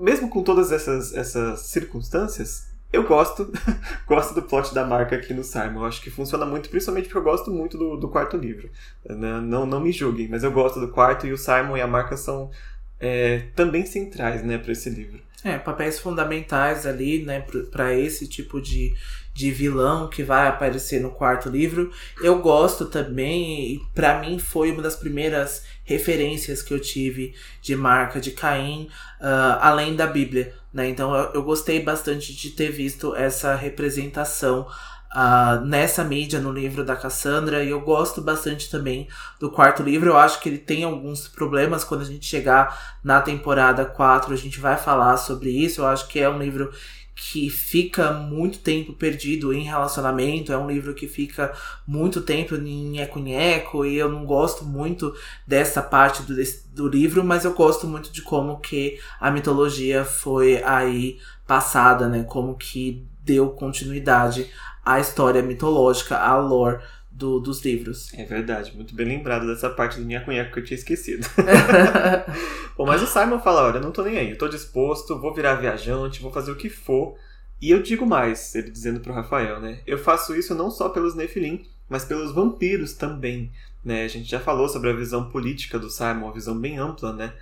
[0.00, 3.52] mesmo com todas essas, essas circunstâncias, eu gosto,
[4.06, 5.80] gosto do plot da marca aqui no Simon.
[5.80, 8.70] Eu acho que funciona muito, principalmente porque eu gosto muito do, do quarto livro.
[9.08, 11.86] Não, não, não me julguem, mas eu gosto do quarto e o Simon e a
[11.86, 12.50] marca são
[12.98, 15.20] é, também centrais né, para esse livro.
[15.44, 18.92] É, papéis fundamentais ali, né, para esse tipo de,
[19.38, 21.92] de vilão que vai aparecer no quarto livro.
[22.20, 27.76] Eu gosto também, e para mim foi uma das primeiras referências que eu tive de
[27.76, 28.88] marca de Caim,
[29.20, 30.52] uh, além da Bíblia.
[30.74, 30.88] Né?
[30.88, 34.66] Então eu, eu gostei bastante de ter visto essa representação
[35.14, 39.06] uh, nessa mídia, no livro da Cassandra, e eu gosto bastante também
[39.38, 40.10] do quarto livro.
[40.10, 44.36] Eu acho que ele tem alguns problemas quando a gente chegar na temporada 4, a
[44.36, 45.82] gente vai falar sobre isso.
[45.82, 46.72] Eu acho que é um livro
[47.20, 51.52] que fica muito tempo perdido em relacionamento, é um livro que fica
[51.84, 55.12] muito tempo em nheco-nheco, e eu não gosto muito
[55.44, 56.34] dessa parte do,
[56.72, 62.22] do livro, mas eu gosto muito de como que a mitologia foi aí passada, né,
[62.22, 64.48] como que deu continuidade
[64.84, 66.78] à história mitológica, à lore
[67.18, 68.14] do, dos livros.
[68.14, 71.28] É verdade, muito bem lembrado dessa parte do minha cunhaca que eu tinha esquecido.
[72.78, 75.56] Bom, mas o Simon fala: olha, não tô nem aí, eu tô disposto, vou virar
[75.56, 77.16] viajante, vou fazer o que for.
[77.60, 79.80] E eu digo mais, ele dizendo pro Rafael, né?
[79.84, 83.50] Eu faço isso não só pelos Nephilim, mas pelos vampiros também.
[83.84, 84.04] Né?
[84.04, 87.32] A gente já falou sobre a visão política do Simon, uma visão bem ampla, né?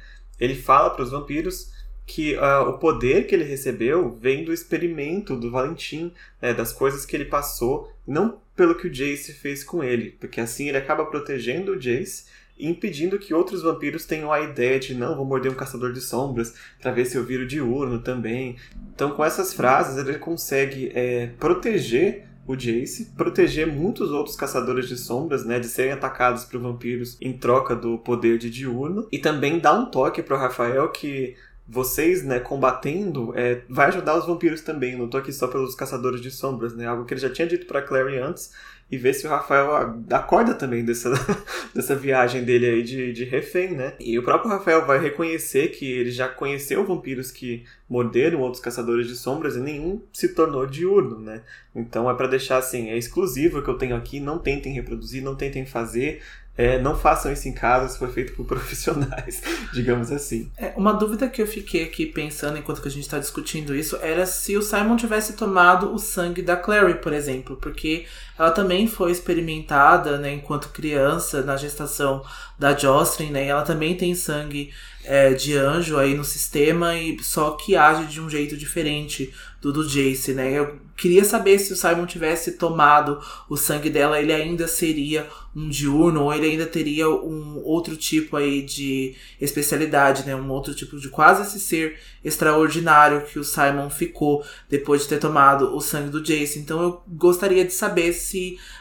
[0.41, 1.71] Ele fala para os vampiros
[2.07, 7.05] que uh, o poder que ele recebeu vem do experimento do Valentim, né, das coisas
[7.05, 11.05] que ele passou, não pelo que o Jace fez com ele, porque assim ele acaba
[11.05, 12.25] protegendo o Jace
[12.59, 16.01] e impedindo que outros vampiros tenham a ideia de não, vou morder um caçador de
[16.01, 18.57] sombras para ver se eu viro diurno também.
[18.95, 24.97] Então, com essas frases, ele consegue é, proteger o Jace, proteger muitos outros caçadores de
[24.97, 29.59] sombras, né, de serem atacados por vampiros em troca do poder de diurno, e também
[29.59, 31.35] dá um toque para o Rafael que
[31.69, 34.97] vocês, né, combatendo, é, vai ajudar os vampiros também.
[34.97, 36.87] Não tô aqui só pelos caçadores de sombras, né?
[36.87, 38.53] Algo que ele já tinha dito para Clary antes.
[38.89, 41.11] E ver se o Rafael acorda também dessa,
[41.75, 43.95] dessa viagem dele aí de, de refém, né?
[43.99, 49.09] E o próprio Rafael vai reconhecer que ele já conheceu vampiros que morderam outros caçadores
[49.09, 51.43] de sombras e nenhum se tornou diurno, né?
[51.75, 55.35] Então é para deixar assim, é exclusivo que eu tenho aqui, não tentem reproduzir, não
[55.35, 56.23] tentem fazer,
[56.57, 59.43] é, não façam isso em casa se for feito por profissionais,
[59.73, 60.51] digamos assim.
[60.57, 63.99] É, uma dúvida que eu fiquei aqui pensando enquanto que a gente está discutindo isso
[64.01, 68.07] era se o Simon tivesse tomado o sangue da Clary, por exemplo, porque
[68.39, 72.23] ela também foi experimentada, né, enquanto criança na gestação
[72.59, 74.71] da Jocelyn, né, ela também tem sangue
[75.07, 79.73] é, de anjo aí no sistema e só que age de um jeito diferente do
[79.73, 80.53] do Jace, né?
[80.53, 85.69] Eu queria saber se o Simon tivesse tomado o sangue dela, ele ainda seria um
[85.69, 90.37] diurno ou ele ainda teria um outro tipo aí de especialidade, né?
[90.37, 95.19] Um outro tipo de quase esse ser extraordinário que o Simon ficou depois de ter
[95.19, 96.59] tomado o sangue do Jace.
[96.59, 98.26] Então eu gostaria de saber se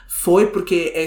[0.07, 1.05] foi porque é,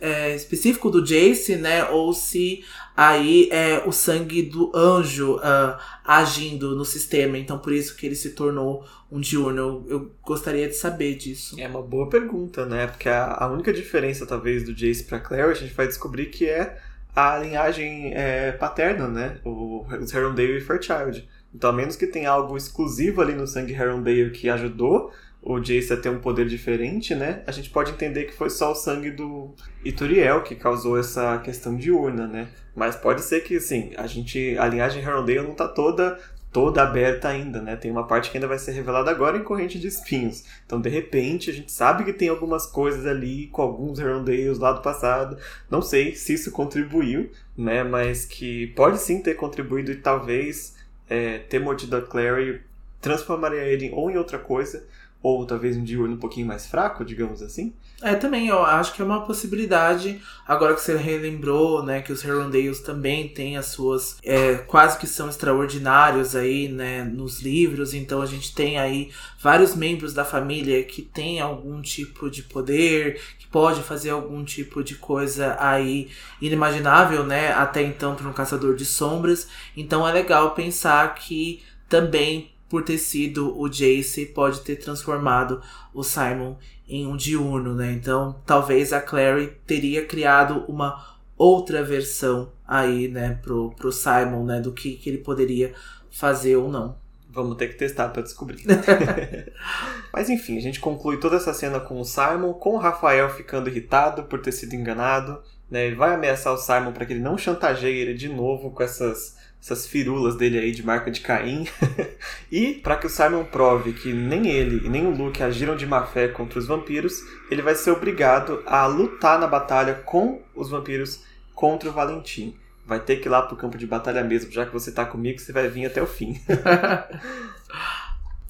[0.00, 1.84] é, específico do Jace, né?
[1.90, 2.64] Ou se
[2.96, 7.38] aí é o sangue do anjo uh, agindo no sistema.
[7.38, 9.60] Então por isso que ele se tornou um diurno.
[9.60, 11.54] Eu, eu, gostaria de saber disso.
[11.60, 12.86] É uma boa pergunta, né?
[12.86, 16.48] Porque a, a única diferença, talvez, do Jace pra Claire, a gente vai descobrir que
[16.48, 16.78] é
[17.14, 19.38] a linhagem é, paterna, né?
[19.44, 21.26] O, os Herondale e Fairchild.
[21.54, 25.10] Então, a menos que tenha algo exclusivo ali no sangue Herondale que ajudou
[25.48, 27.44] o Jace a ter um poder diferente, né?
[27.46, 29.54] A gente pode entender que foi só o sangue do
[29.84, 32.48] Ituriel que causou essa questão de urna, né?
[32.74, 36.18] Mas pode ser que, assim, a gente, a linhagem Herondale não tá toda
[36.52, 37.76] toda aberta ainda, né?
[37.76, 40.42] Tem uma parte que ainda vai ser revelada agora em Corrente de Espinhos.
[40.64, 44.72] Então, de repente, a gente sabe que tem algumas coisas ali com alguns Herondales lá
[44.72, 45.36] do passado.
[45.70, 47.84] Não sei se isso contribuiu, né?
[47.84, 50.74] Mas que pode sim ter contribuído e talvez
[51.08, 52.62] é, ter mordido a Clary
[53.00, 54.82] transformaria ele ou em outra coisa
[55.22, 57.74] ou talvez um diurno um pouquinho mais fraco, digamos assim.
[58.02, 60.20] É, também, eu acho que é uma possibilidade.
[60.46, 64.18] Agora que você relembrou, né, que os Herondales também têm as suas.
[64.22, 67.94] É, quase que são extraordinários aí, né, nos livros.
[67.94, 73.20] Então a gente tem aí vários membros da família que têm algum tipo de poder,
[73.38, 76.08] que pode fazer algum tipo de coisa aí
[76.40, 79.48] inimaginável, né, até então para um caçador de sombras.
[79.74, 85.62] Então é legal pensar que também por ter sido o Jace, pode ter transformado
[85.94, 86.56] o Simon
[86.88, 87.92] em um diurno, né?
[87.92, 94.60] Então, talvez a Clary teria criado uma outra versão aí, né, pro, pro Simon, né,
[94.60, 95.74] do que, que ele poderia
[96.10, 96.96] fazer ou não.
[97.28, 98.64] Vamos ter que testar para descobrir.
[100.10, 103.68] Mas enfim, a gente conclui toda essa cena com o Simon, com o Rafael ficando
[103.68, 105.42] irritado por ter sido enganado.
[105.70, 105.86] Né?
[105.86, 109.36] Ele vai ameaçar o Simon para que ele não chantageie ele de novo com essas
[109.60, 111.66] essas firulas dele aí de marca de Caim.
[112.50, 115.86] e para que o Simon prove que nem ele e nem o Luke agiram de
[115.86, 120.70] má fé contra os vampiros, ele vai ser obrigado a lutar na batalha com os
[120.70, 121.20] vampiros
[121.54, 122.54] contra o Valentim.
[122.86, 125.40] Vai ter que ir lá pro campo de batalha mesmo, já que você tá comigo,
[125.40, 126.40] você vai vir até o fim.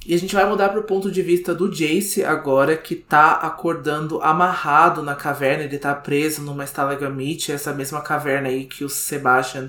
[0.08, 3.32] E a gente vai mudar para o ponto de vista do Jace agora, que tá
[3.32, 5.64] acordando amarrado na caverna.
[5.64, 9.66] Ele tá preso numa estalagmite, essa mesma caverna aí que o Sebastian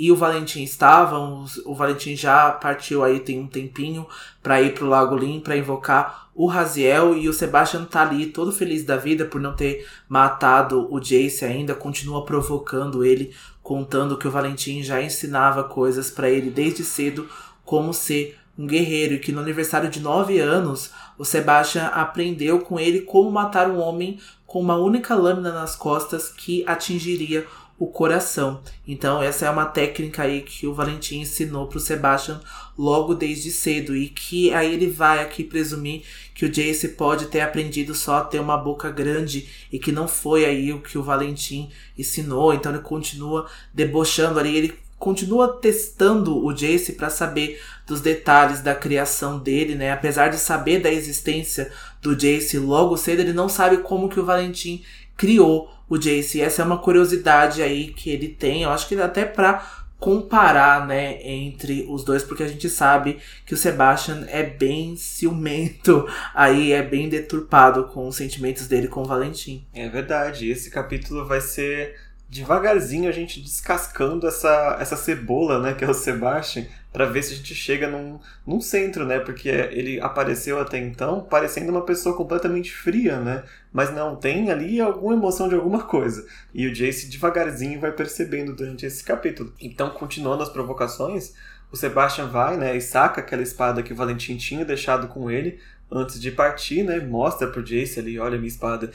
[0.00, 1.44] e o Valentim estavam.
[1.66, 4.06] O Valentim já partiu aí tem um tempinho
[4.42, 8.50] para ir pro Lago Lim para invocar o Raziel e o Sebastian tá ali todo
[8.50, 14.26] feliz da vida por não ter matado o Jace ainda, continua provocando ele, contando que
[14.26, 17.28] o Valentim já ensinava coisas para ele desde cedo
[17.62, 22.80] como ser um guerreiro, e que no aniversário de 9 anos, o Sebastian aprendeu com
[22.80, 27.46] ele como matar um homem com uma única lâmina nas costas que atingiria
[27.80, 28.60] o coração.
[28.86, 32.38] Então, essa é uma técnica aí que o Valentim ensinou para o Sebastian
[32.76, 36.02] logo desde cedo e que aí ele vai aqui presumir
[36.34, 40.06] que o Jace pode ter aprendido só a ter uma boca grande e que não
[40.06, 42.52] foi aí o que o Valentim ensinou.
[42.52, 48.74] Então, ele continua debochando ali, ele continua testando o Jace para saber dos detalhes da
[48.74, 49.90] criação dele, né?
[49.90, 54.24] Apesar de saber da existência do Jace logo cedo, ele não sabe como que o
[54.26, 54.84] Valentim
[55.16, 56.40] criou o Jace.
[56.40, 61.22] Essa é uma curiosidade aí que ele tem, eu acho que até para comparar, né,
[61.22, 66.82] entre os dois, porque a gente sabe que o Sebastian é bem ciumento, aí é
[66.82, 69.66] bem deturpado com os sentimentos dele com o Valentim.
[69.74, 71.96] É verdade, esse capítulo vai ser
[72.30, 77.34] devagarzinho a gente descascando essa, essa cebola, né, que é o Sebastian, para ver se
[77.34, 82.16] a gente chega num, num centro, né, porque ele apareceu até então parecendo uma pessoa
[82.16, 86.26] completamente fria, né, mas não, tem ali alguma emoção de alguma coisa.
[86.52, 89.52] E o Jace devagarzinho vai percebendo durante esse capítulo.
[89.60, 91.32] Então, continuando as provocações,
[91.70, 95.60] o Sebastian vai, né, e saca aquela espada que o Valentim tinha deixado com ele,
[95.90, 97.00] antes de partir, né?
[97.00, 98.90] Mostra pro Jace ali, olha a minha espada.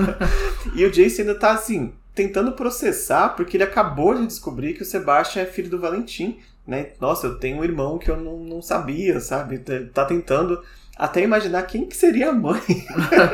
[0.74, 4.86] e o Jace ainda tá assim, tentando processar, porque ele acabou de descobrir que o
[4.86, 6.92] Sebastian é filho do Valentim, né?
[7.00, 9.58] Nossa, eu tenho um irmão que eu não, não sabia, sabe?
[9.92, 10.62] Tá, tentando
[10.96, 12.62] até imaginar quem que seria a mãe.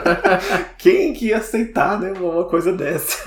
[0.78, 2.12] quem que ia aceitar, né?
[2.12, 3.18] Uma coisa dessa.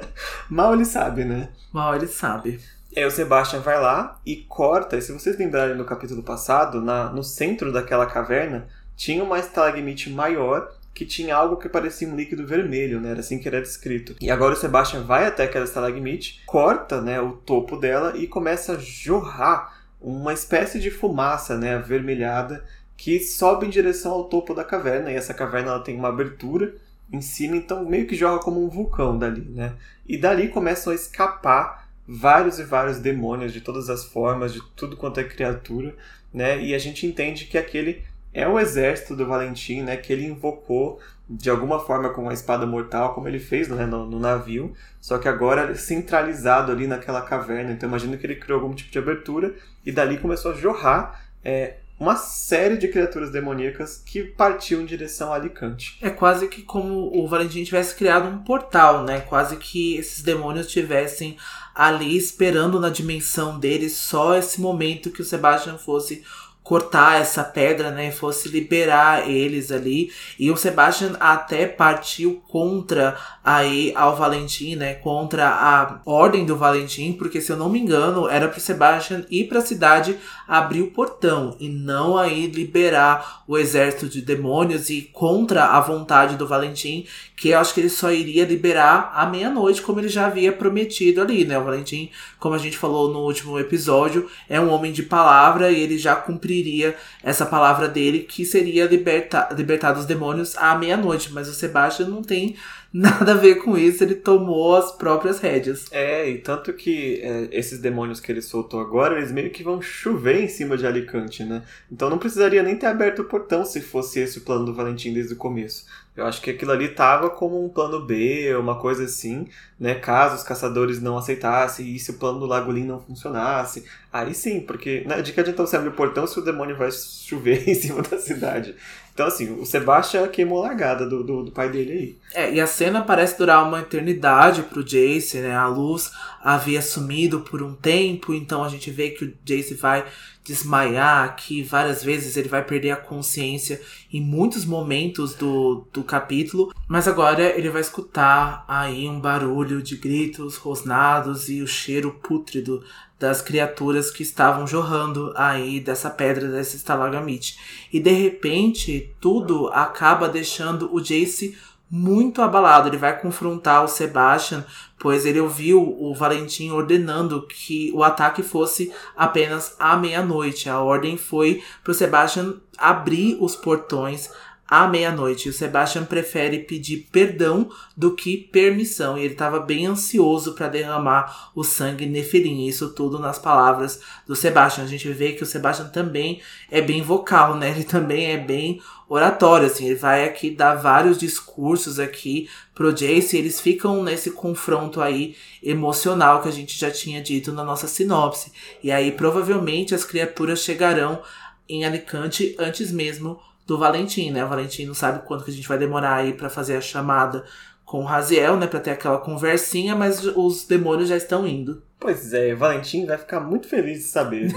[0.48, 1.48] Mal ele sabe, né?
[1.72, 2.60] Mal ele sabe.
[2.96, 7.10] Aí o Sebastian vai lá e corta, e se vocês lembrarem no capítulo passado, na,
[7.10, 12.46] no centro daquela caverna, tinha uma estalagmite maior que tinha algo que parecia um líquido
[12.46, 13.10] vermelho, né?
[13.10, 14.16] Era assim que era descrito.
[14.20, 18.72] E agora o Sebastian vai até aquela estalagmite, corta, né, o topo dela e começa
[18.72, 22.64] a jorrar uma espécie de fumaça, né, avermelhada,
[22.96, 25.10] que sobe em direção ao topo da caverna.
[25.10, 26.74] E essa caverna ela tem uma abertura
[27.12, 29.72] em cima, então meio que jorra como um vulcão dali, né?
[30.06, 34.96] E dali começam a escapar vários e vários demônios de todas as formas, de tudo
[34.96, 35.94] quanto é criatura,
[36.32, 36.60] né?
[36.62, 41.00] E a gente entende que aquele é o exército do Valentim, né, que ele invocou
[41.28, 45.16] de alguma forma com a espada mortal, como ele fez né, no, no, navio, só
[45.16, 47.70] que agora centralizado ali naquela caverna.
[47.70, 49.54] Então imagino que ele criou algum tipo de abertura
[49.86, 55.32] e dali começou a jorrar é, uma série de criaturas demoníacas que partiam em direção
[55.32, 55.98] a Alicante.
[56.00, 59.20] É quase que como o Valentim tivesse criado um portal, né?
[59.20, 61.36] Quase que esses demônios tivessem
[61.74, 66.24] ali esperando na dimensão deles só esse momento que o Sebastian fosse
[66.70, 70.12] cortar essa pedra, né, fosse liberar eles ali.
[70.38, 77.12] E o Sebastian até partiu contra aí ao Valentim, né, contra a ordem do Valentim,
[77.14, 80.92] porque se eu não me engano, era pro Sebastian ir para a cidade abrir o
[80.92, 87.04] portão e não aí liberar o exército de demônios e contra a vontade do Valentim,
[87.36, 91.20] que eu acho que ele só iria liberar à meia-noite, como ele já havia prometido
[91.20, 91.58] ali, né?
[91.58, 95.80] O Valentim, como a gente falou no último episódio, é um homem de palavra e
[95.80, 96.14] ele já
[96.60, 101.32] cumpriria essa palavra dele, que seria libertar, libertar dos demônios à meia-noite.
[101.32, 102.56] Mas o Sebastian não tem
[102.92, 105.86] nada a ver com isso, ele tomou as próprias rédeas.
[105.90, 109.80] É, e tanto que é, esses demônios que ele soltou agora, eles meio que vão
[109.80, 111.62] chover em cima de Alicante, né?
[111.90, 115.12] Então não precisaria nem ter aberto o portão se fosse esse o plano do Valentim
[115.12, 115.84] desde o começo.
[116.16, 119.94] Eu acho que aquilo ali tava como um plano B, uma coisa assim, né?
[119.94, 123.84] Caso os caçadores não aceitassem e se o plano do Lagolin não funcionasse.
[124.12, 126.90] Aí sim, porque né, de que adianta você abrir o portão se o demônio vai
[126.90, 128.74] chover em cima da cidade?
[129.14, 132.16] Então, assim, o Sebastian queimou a largada do, do, do, pai dele aí.
[132.32, 135.54] É, e a cena parece durar uma eternidade pro Jace, né?
[135.54, 136.10] A luz
[136.42, 140.06] havia sumido por um tempo, então a gente vê que o Jace vai
[140.50, 143.80] desmaiar, que várias vezes ele vai perder a consciência
[144.12, 149.96] em muitos momentos do, do capítulo, mas agora ele vai escutar aí um barulho de
[149.96, 152.82] gritos, rosnados e o cheiro pútrido
[153.16, 157.56] das criaturas que estavam jorrando aí dessa pedra, dessa estalagmite.
[157.92, 161.56] E de repente, tudo acaba deixando o Jace
[161.88, 162.88] muito abalado.
[162.88, 164.64] Ele vai confrontar o Sebastian,
[165.00, 170.68] pois ele ouviu o Valentim ordenando que o ataque fosse apenas à meia-noite.
[170.68, 174.30] A ordem foi para o Sebastian abrir os portões
[174.70, 175.48] à meia-noite.
[175.48, 179.18] O Sebastian prefere pedir perdão do que permissão.
[179.18, 182.66] E ele estava bem ansioso para derramar o sangue Nefilim.
[182.66, 184.84] Isso tudo nas palavras do Sebastian.
[184.84, 187.70] A gente vê que o Sebastian também é bem vocal, né?
[187.70, 189.86] Ele também é bem oratório, assim.
[189.86, 193.36] Ele vai aqui dar vários discursos aqui pro Jace.
[193.36, 197.88] E eles ficam nesse confronto aí emocional que a gente já tinha dito na nossa
[197.88, 198.52] sinopse.
[198.84, 201.20] E aí provavelmente as criaturas chegarão
[201.68, 204.44] em Alicante antes mesmo do Valentim, né?
[204.44, 207.44] O Valentim não sabe quanto que a gente vai demorar aí para fazer a chamada
[207.84, 208.66] com o Raziel, né?
[208.66, 211.80] Pra ter aquela conversinha, mas os demônios já estão indo.
[211.96, 214.50] Pois é, o Valentim vai ficar muito feliz de saber.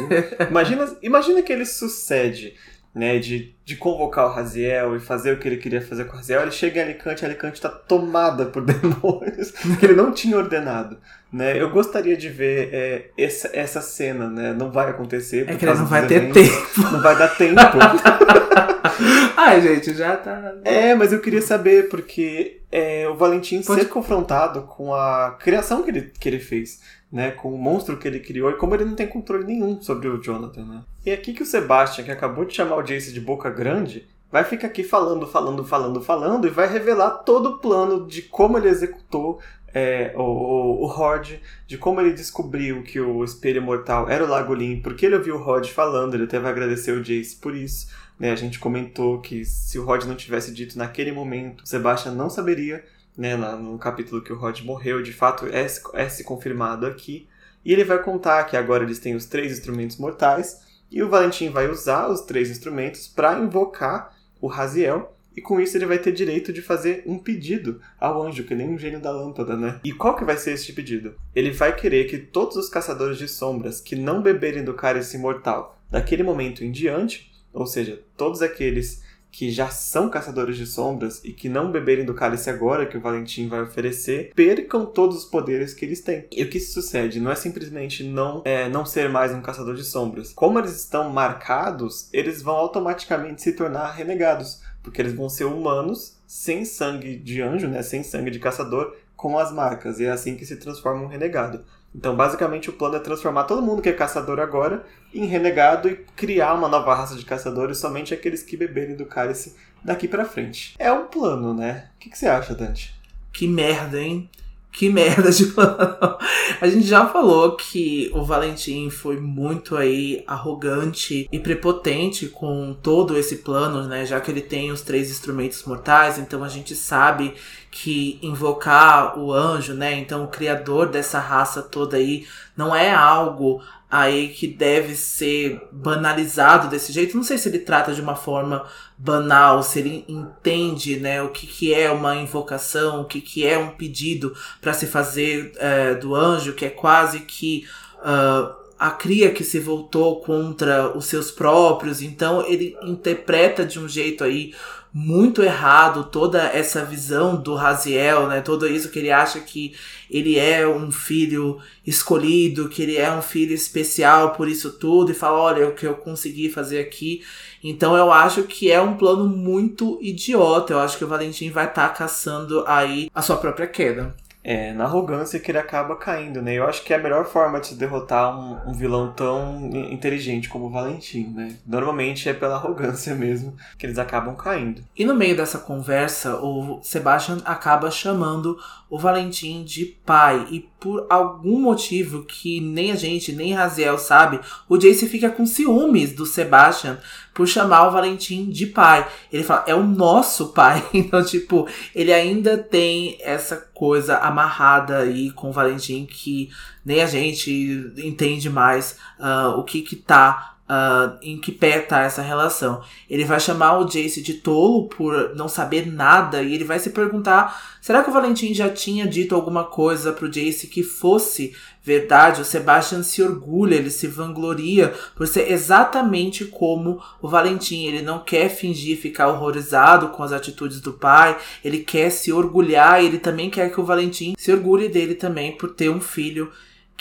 [0.50, 2.56] imagina, imagina que ele sucede,
[2.94, 3.18] né?
[3.20, 6.42] De, de convocar o Raziel e fazer o que ele queria fazer com o Raziel.
[6.42, 10.98] Ele chega em Alicante, Alicante tá tomada por demônios que ele não tinha ordenado.
[11.32, 11.60] Né?
[11.60, 14.54] Eu gostaria de ver é, essa, essa cena, né?
[14.54, 15.50] Não vai acontecer.
[15.50, 16.92] É que ele não vai ter eventos, tempo.
[16.92, 17.60] Não vai dar tempo.
[19.36, 20.54] Ai, gente, já tá.
[20.64, 23.82] É, mas eu queria saber, porque é, o Valentim Pode...
[23.82, 26.82] ser confrontado com a criação que ele, que ele fez,
[27.14, 27.30] né?
[27.30, 30.20] Com o monstro que ele criou e como ele não tem controle nenhum sobre o
[30.20, 30.84] Jonathan, né?
[31.06, 34.44] E aqui que o Sebastian, que acabou de chamar o Jace de boca grande, vai
[34.44, 38.68] ficar aqui falando, falando, falando, falando e vai revelar todo o plano de como ele
[38.68, 39.40] executou
[39.72, 41.22] é, o, o, o
[41.68, 45.42] de como ele descobriu que o espelho mortal era o Lagolin, porque ele ouviu o
[45.42, 47.88] Rod falando, ele até vai agradecer o Jace por isso.
[48.20, 48.32] Né?
[48.32, 52.84] A gente comentou que se o Rod não tivesse dito naquele momento, Sebastian não saberia,
[53.18, 57.28] né, no capítulo que o Rod morreu, de fato é, é se confirmado aqui.
[57.64, 61.50] E ele vai contar que agora eles têm os três instrumentos mortais, e o Valentim
[61.50, 66.12] vai usar os três instrumentos para invocar o Raziel, e com isso ele vai ter
[66.12, 69.80] direito de fazer um pedido ao anjo, que nem um gênio da lâmpada, né?
[69.84, 71.16] E qual que vai ser esse pedido?
[71.34, 75.80] Ele vai querer que todos os caçadores de sombras que não beberem do cálice imortal
[75.90, 79.03] daquele momento em diante, ou seja, todos aqueles
[79.34, 83.02] que já são caçadores de sombras e que não beberem do cálice agora que o
[83.02, 86.28] Valentim vai oferecer, percam todos os poderes que eles têm.
[86.32, 89.84] E o que sucede não é simplesmente não, é, não ser mais um caçador de
[89.84, 90.32] sombras.
[90.34, 96.18] Como eles estão marcados, eles vão automaticamente se tornar renegados porque eles vão ser humanos
[96.28, 100.36] sem sangue de anjo, né, sem sangue de caçador, com as marcas, e é assim
[100.36, 101.64] que se transforma um renegado.
[101.96, 104.84] Então, basicamente, o plano é transformar todo mundo que é caçador agora
[105.14, 109.56] em renegado e criar uma nova raça de caçadores, somente aqueles que beberem do cálice
[109.84, 110.76] daqui para frente.
[110.80, 111.90] É um plano, né?
[111.96, 112.96] O que, que você acha, Dante?
[113.32, 114.30] Que merda, hein?
[114.74, 116.18] que merda de plano.
[116.60, 123.18] A gente já falou que o Valentim foi muito aí arrogante e prepotente com todo
[123.18, 124.06] esse plano, né?
[124.06, 127.36] Já que ele tem os três instrumentos mortais, então a gente sabe
[127.74, 129.96] que invocar o anjo, né?
[129.96, 136.68] Então o criador dessa raça toda aí não é algo aí que deve ser banalizado
[136.68, 137.18] desse jeito.
[137.18, 138.66] Não sei se ele trata de uma forma
[138.96, 143.58] banal, se ele entende né, o que, que é uma invocação, o que, que é
[143.58, 147.68] um pedido para se fazer é, do anjo, que é quase que
[148.00, 152.02] uh, a cria que se voltou contra os seus próprios.
[152.02, 154.54] Então ele interpreta de um jeito aí
[154.94, 158.42] muito errado toda essa visão do Raziel, né?
[158.42, 159.74] Tudo isso que ele acha que
[160.10, 165.16] ele é um filho escolhido, que ele é um filho especial por isso tudo e
[165.16, 167.24] fala, olha, o que eu consegui fazer aqui.
[167.64, 170.74] Então eu acho que é um plano muito idiota.
[170.74, 174.14] Eu acho que o Valentim vai estar tá caçando aí a sua própria queda
[174.44, 176.54] é, na arrogância que ele acaba caindo, né?
[176.54, 180.50] Eu acho que é a melhor forma de se derrotar um, um, vilão tão inteligente
[180.50, 181.56] como o Valentim, né?
[181.66, 184.84] Normalmente é pela arrogância mesmo que eles acabam caindo.
[184.98, 188.58] E no meio dessa conversa, o Sebastian acaba chamando
[188.90, 190.46] o Valentim de pai.
[190.52, 195.46] E por algum motivo que nem a gente, nem Raziel sabe, o Jace fica com
[195.46, 197.00] ciúmes do Sebastian
[197.34, 199.08] por chamar o Valentim de pai.
[199.32, 200.84] Ele fala, é o nosso pai.
[200.94, 206.50] Então, tipo, ele ainda tem essa coisa amarrada aí com o Valentim que
[206.84, 212.02] nem a gente entende mais uh, o que que tá Uh, em que pé tá
[212.02, 212.82] essa relação.
[213.08, 216.90] Ele vai chamar o Jace de tolo por não saber nada e ele vai se
[216.90, 222.42] perguntar: será que o Valentim já tinha dito alguma coisa pro Jace que fosse verdade?
[222.42, 227.86] O Sebastian se orgulha, ele se vangloria por ser exatamente como o Valentim.
[227.86, 233.04] Ele não quer fingir ficar horrorizado com as atitudes do pai, ele quer se orgulhar
[233.04, 236.52] ele também quer que o Valentim se orgulhe dele também por ter um filho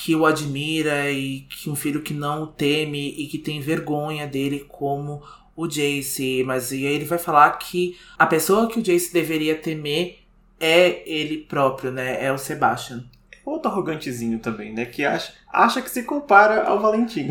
[0.05, 4.27] que o admira e que um filho que não o teme e que tem vergonha
[4.27, 5.23] dele como
[5.55, 9.55] o Jace, mas e aí ele vai falar que a pessoa que o Jace deveria
[9.55, 10.19] temer
[10.59, 12.25] é ele próprio, né?
[12.25, 13.05] É o Sebastian.
[13.45, 14.87] Outro arrogantezinho também, né?
[14.87, 17.31] Que acha, acha que se compara ao Valentim.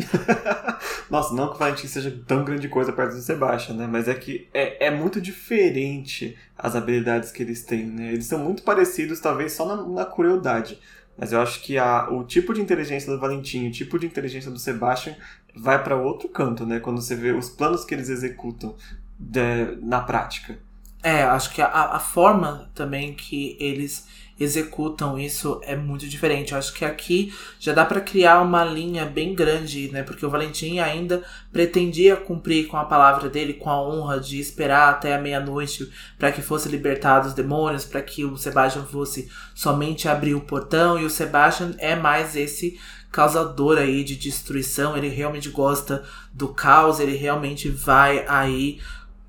[1.12, 3.88] Nossa, não que o Valentim seja tão grande coisa perto do Sebastian, né?
[3.90, 8.14] Mas é que é, é muito diferente as habilidades que eles têm, né?
[8.14, 10.80] Eles são muito parecidos, talvez só na, na crueldade.
[11.18, 14.50] Mas eu acho que a, o tipo de inteligência do Valentim, o tipo de inteligência
[14.50, 15.16] do Sebastian
[15.56, 16.80] vai para outro canto, né?
[16.80, 18.76] Quando você vê os planos que eles executam
[19.20, 20.58] de, na prática.
[21.04, 24.08] É, acho que a, a forma também que eles
[24.44, 26.52] executam isso é muito diferente.
[26.52, 30.04] Eu acho que aqui já dá para criar uma linha bem grande, né?
[30.04, 34.90] Porque o Valentim ainda pretendia cumprir com a palavra dele, com a honra de esperar
[34.90, 40.08] até a meia-noite para que fosse libertado os demônios, para que o Sebastian fosse somente
[40.08, 41.00] abrir o portão.
[41.00, 42.80] E o Sebastian é mais esse
[43.12, 44.96] causador aí de destruição.
[44.98, 48.80] Ele realmente gosta do caos, ele realmente vai aí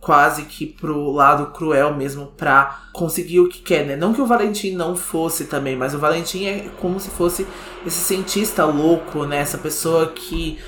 [0.02, 3.94] quase que pro lado cruel mesmo pra conseguir o que quer, né?
[3.94, 7.46] Não que o Valentim não fosse também, mas o Valentim é como se fosse
[7.86, 9.38] esse cientista louco, né?
[9.38, 10.58] Essa pessoa que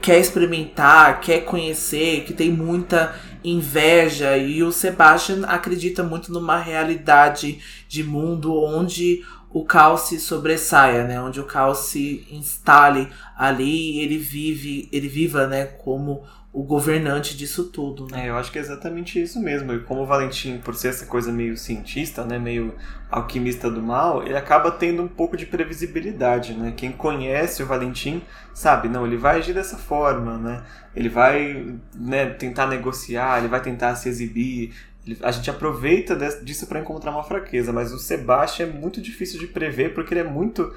[0.00, 3.14] quer experimentar, quer conhecer, que tem muita
[3.44, 4.38] inveja.
[4.38, 9.22] E o Sebastian acredita muito numa realidade de mundo onde
[9.52, 11.20] o caos se sobressaia, né?
[11.20, 16.22] Onde o caos se instale ali ele vive, ele viva, né, como
[16.52, 18.08] o governante disso tudo.
[18.10, 18.26] Né?
[18.26, 19.72] É, eu acho que é exatamente isso mesmo.
[19.72, 22.74] E como o Valentim, por ser essa coisa meio cientista, né, meio
[23.08, 26.72] alquimista do mal, ele acaba tendo um pouco de previsibilidade, né?
[26.76, 28.22] Quem conhece o Valentim
[28.52, 30.62] sabe, não, ele vai agir dessa forma, né?
[30.94, 34.74] Ele vai né, tentar negociar, ele vai tentar se exibir.
[35.22, 39.46] A gente aproveita disso para encontrar uma fraqueza, mas o Sebastião é muito difícil de
[39.46, 40.72] prever porque ele é muito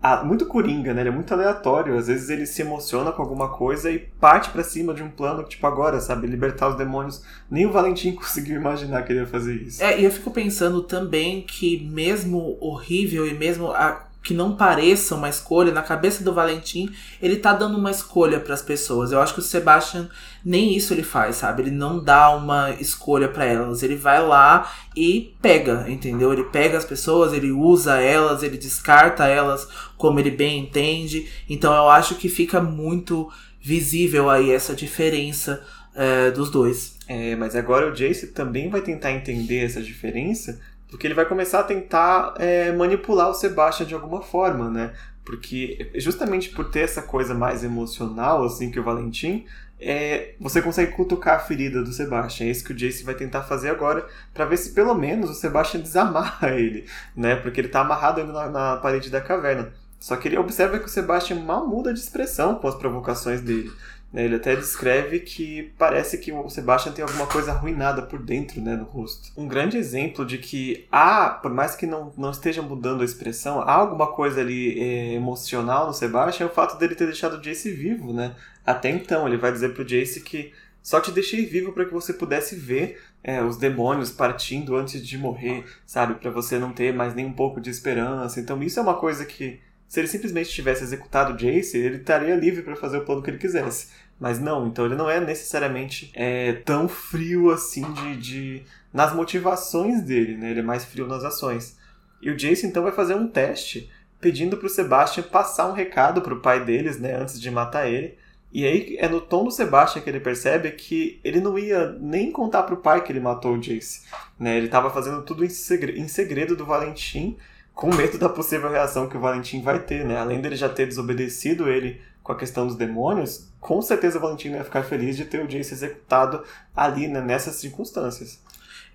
[0.00, 1.02] ah, muito coringa, né?
[1.02, 1.96] Ele é muito aleatório.
[1.96, 5.42] Às vezes ele se emociona com alguma coisa e parte para cima de um plano
[5.42, 6.26] tipo, agora, sabe?
[6.26, 7.22] Libertar os demônios.
[7.50, 9.82] Nem o Valentim conseguiu imaginar que ele ia fazer isso.
[9.82, 15.14] É, e eu fico pensando também que, mesmo horrível e mesmo a que não pareça
[15.14, 16.90] uma escolha, na cabeça do Valentim,
[17.22, 19.10] ele tá dando uma escolha para as pessoas.
[19.10, 20.08] Eu acho que o Sebastian
[20.44, 21.62] nem isso ele faz, sabe?
[21.62, 23.82] Ele não dá uma escolha para elas.
[23.82, 26.32] Ele vai lá e pega, entendeu?
[26.32, 29.66] Ele pega as pessoas, ele usa elas, ele descarta elas
[29.96, 31.28] como ele bem entende.
[31.48, 35.64] Então eu acho que fica muito visível aí essa diferença
[35.94, 36.96] é, dos dois.
[37.06, 40.60] É, mas agora o Jace também vai tentar entender essa diferença
[40.90, 44.92] porque ele vai começar a tentar é, manipular o Sebastian de alguma forma, né?
[45.24, 49.44] Porque justamente por ter essa coisa mais emocional, assim, que o Valentim,
[49.80, 52.46] é, você consegue cutucar a ferida do Sebastian.
[52.46, 55.34] É isso que o Jace vai tentar fazer agora, para ver se pelo menos o
[55.34, 57.36] Sebastian desamarra ele, né?
[57.36, 59.72] Porque ele tá amarrado ainda na, na parede da caverna.
[60.00, 63.70] Só que ele observa que o Sebastian mal muda de expressão com as provocações dele.
[64.12, 64.24] Né?
[64.24, 68.74] Ele até descreve que parece que o Sebastian tem alguma coisa arruinada por dentro né,
[68.76, 69.30] no rosto.
[69.36, 73.60] Um grande exemplo de que há, por mais que não, não esteja mudando a expressão,
[73.60, 77.40] há alguma coisa ali é, emocional no Sebastian é o fato dele ter deixado o
[77.40, 78.12] Jace vivo.
[78.12, 78.34] Né?
[78.64, 80.52] Até então, ele vai dizer pro Jace que
[80.82, 85.18] só te deixei vivo para que você pudesse ver é, os demônios partindo antes de
[85.18, 86.14] morrer, sabe?
[86.14, 88.40] Para você não ter mais nem um pouco de esperança.
[88.40, 92.36] Então, isso é uma coisa que se ele simplesmente tivesse executado o Jace, ele estaria
[92.36, 93.88] livre para fazer o plano que ele quisesse.
[94.20, 98.62] Mas não, então ele não é necessariamente é, tão frio assim de, de
[98.92, 100.50] nas motivações dele, né?
[100.50, 101.78] Ele é mais frio nas ações.
[102.20, 106.20] E o Jace então vai fazer um teste pedindo para o Sebastian passar um recado
[106.20, 108.18] para o pai deles, né, antes de matar ele.
[108.52, 112.32] E aí é no tom do Sebastian que ele percebe que ele não ia nem
[112.32, 114.02] contar para o pai que ele matou o Jace.
[114.38, 114.56] Né?
[114.56, 117.36] Ele estava fazendo tudo em em segredo do Valentim
[117.78, 120.18] com medo da possível reação que o Valentim vai ter, né?
[120.18, 124.50] Além dele já ter desobedecido ele com a questão dos demônios, com certeza o Valentim
[124.50, 126.42] vai ficar feliz de ter o Jace executado
[126.74, 128.42] ali, né, nessas circunstâncias.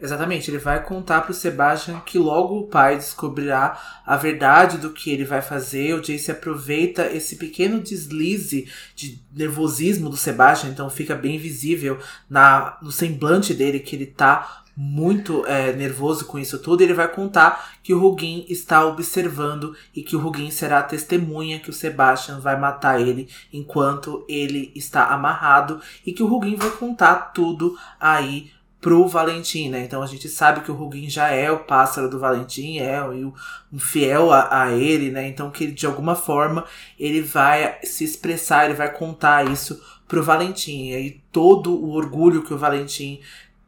[0.02, 5.12] Exatamente, ele vai contar pro Sebastian que logo o pai descobrirá a verdade do que
[5.12, 5.94] ele vai fazer.
[5.94, 11.98] O Jace aproveita esse pequeno deslize de nervosismo do Sebastian, então fica bem visível
[12.30, 17.08] na, no semblante dele que ele tá muito é, nervoso com isso tudo, ele vai
[17.08, 21.74] contar que o Hugin está observando e que o Hugin será a testemunha que o
[21.74, 27.78] Sebastian vai matar ele enquanto ele está amarrado e que o Hugin vai contar tudo
[28.00, 28.52] aí
[28.84, 29.86] pro Valentim, né?
[29.86, 33.80] Então a gente sabe que o Hugin já é o pássaro do Valentim, é um
[33.80, 35.26] fiel a, a, ele, né?
[35.26, 36.66] Então que de alguma forma
[37.00, 40.90] ele vai se expressar, ele vai contar isso pro Valentim.
[40.90, 43.22] E aí todo o orgulho que o Valentim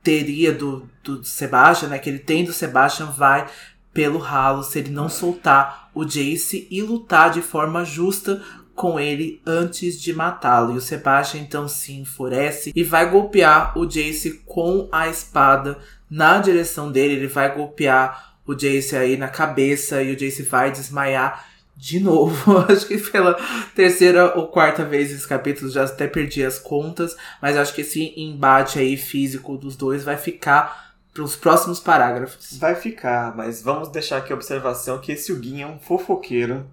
[0.05, 1.97] teria do, do Sebastian, né?
[1.97, 3.47] Que ele tem do Sebastian vai
[3.91, 8.41] pelo ralo se ele não soltar o Jace e lutar de forma justa
[8.75, 10.75] com ele antes de matá-lo.
[10.75, 15.79] E o Sebastian então se enfurece e vai golpear o Jace com a espada
[16.09, 17.15] na direção dele.
[17.15, 22.57] Ele vai golpear o Jace aí na cabeça e o Jace vai desmaiar de novo.
[22.69, 23.35] acho que pela
[23.75, 28.13] terceira ou quarta vez esse capítulo já até perdi as contas, mas acho que esse
[28.17, 32.57] embate aí físico dos dois vai ficar para os próximos parágrafos.
[32.57, 36.65] Vai ficar, mas vamos deixar aqui a observação que esse Huguinho é um fofoqueiro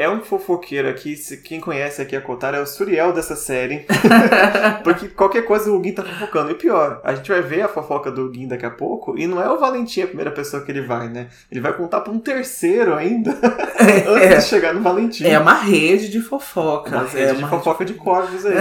[0.00, 3.84] é um fofoqueiro aqui, quem conhece aqui a Cotar é o Suriel dessa série.
[4.82, 6.50] Porque qualquer coisa o Huguin tá fofocando.
[6.50, 9.42] E pior, a gente vai ver a fofoca do Huguin daqui a pouco, e não
[9.42, 11.28] é o Valentim a primeira pessoa que ele vai, né?
[11.52, 13.30] Ele vai contar pra um terceiro ainda,
[14.08, 15.26] antes é, de chegar no Valentim.
[15.26, 16.92] É uma rede de fofocas.
[16.94, 18.56] Uma rede é de fofoca de corvos aí.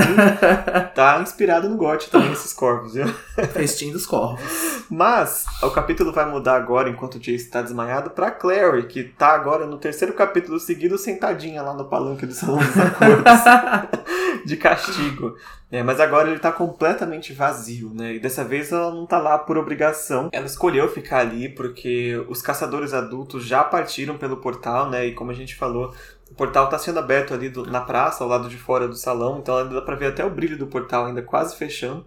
[0.94, 3.08] tá inspirado no Gotti também, esses corvos, viu?
[3.54, 4.84] Festim dos corvos.
[4.90, 9.30] Mas, o capítulo vai mudar agora, enquanto o Jace tá desmaiado, pra Clary, que tá
[9.30, 13.24] agora no terceiro capítulo seguido, sentada sentadinha lá no palanque do Salão dos Acordos,
[14.46, 15.36] de castigo.
[15.72, 18.16] É, mas agora ele tá completamente vazio, né?
[18.16, 20.30] E dessa vez ela não tá lá por obrigação.
[20.32, 25.06] Ela escolheu ficar ali porque os caçadores adultos já partiram pelo portal, né?
[25.06, 25.94] E como a gente falou,
[26.32, 29.40] o portal tá sendo aberto ali do, na praça, ao lado de fora do salão,
[29.40, 32.06] então ainda dá pra ver até o brilho do portal ainda quase fechando.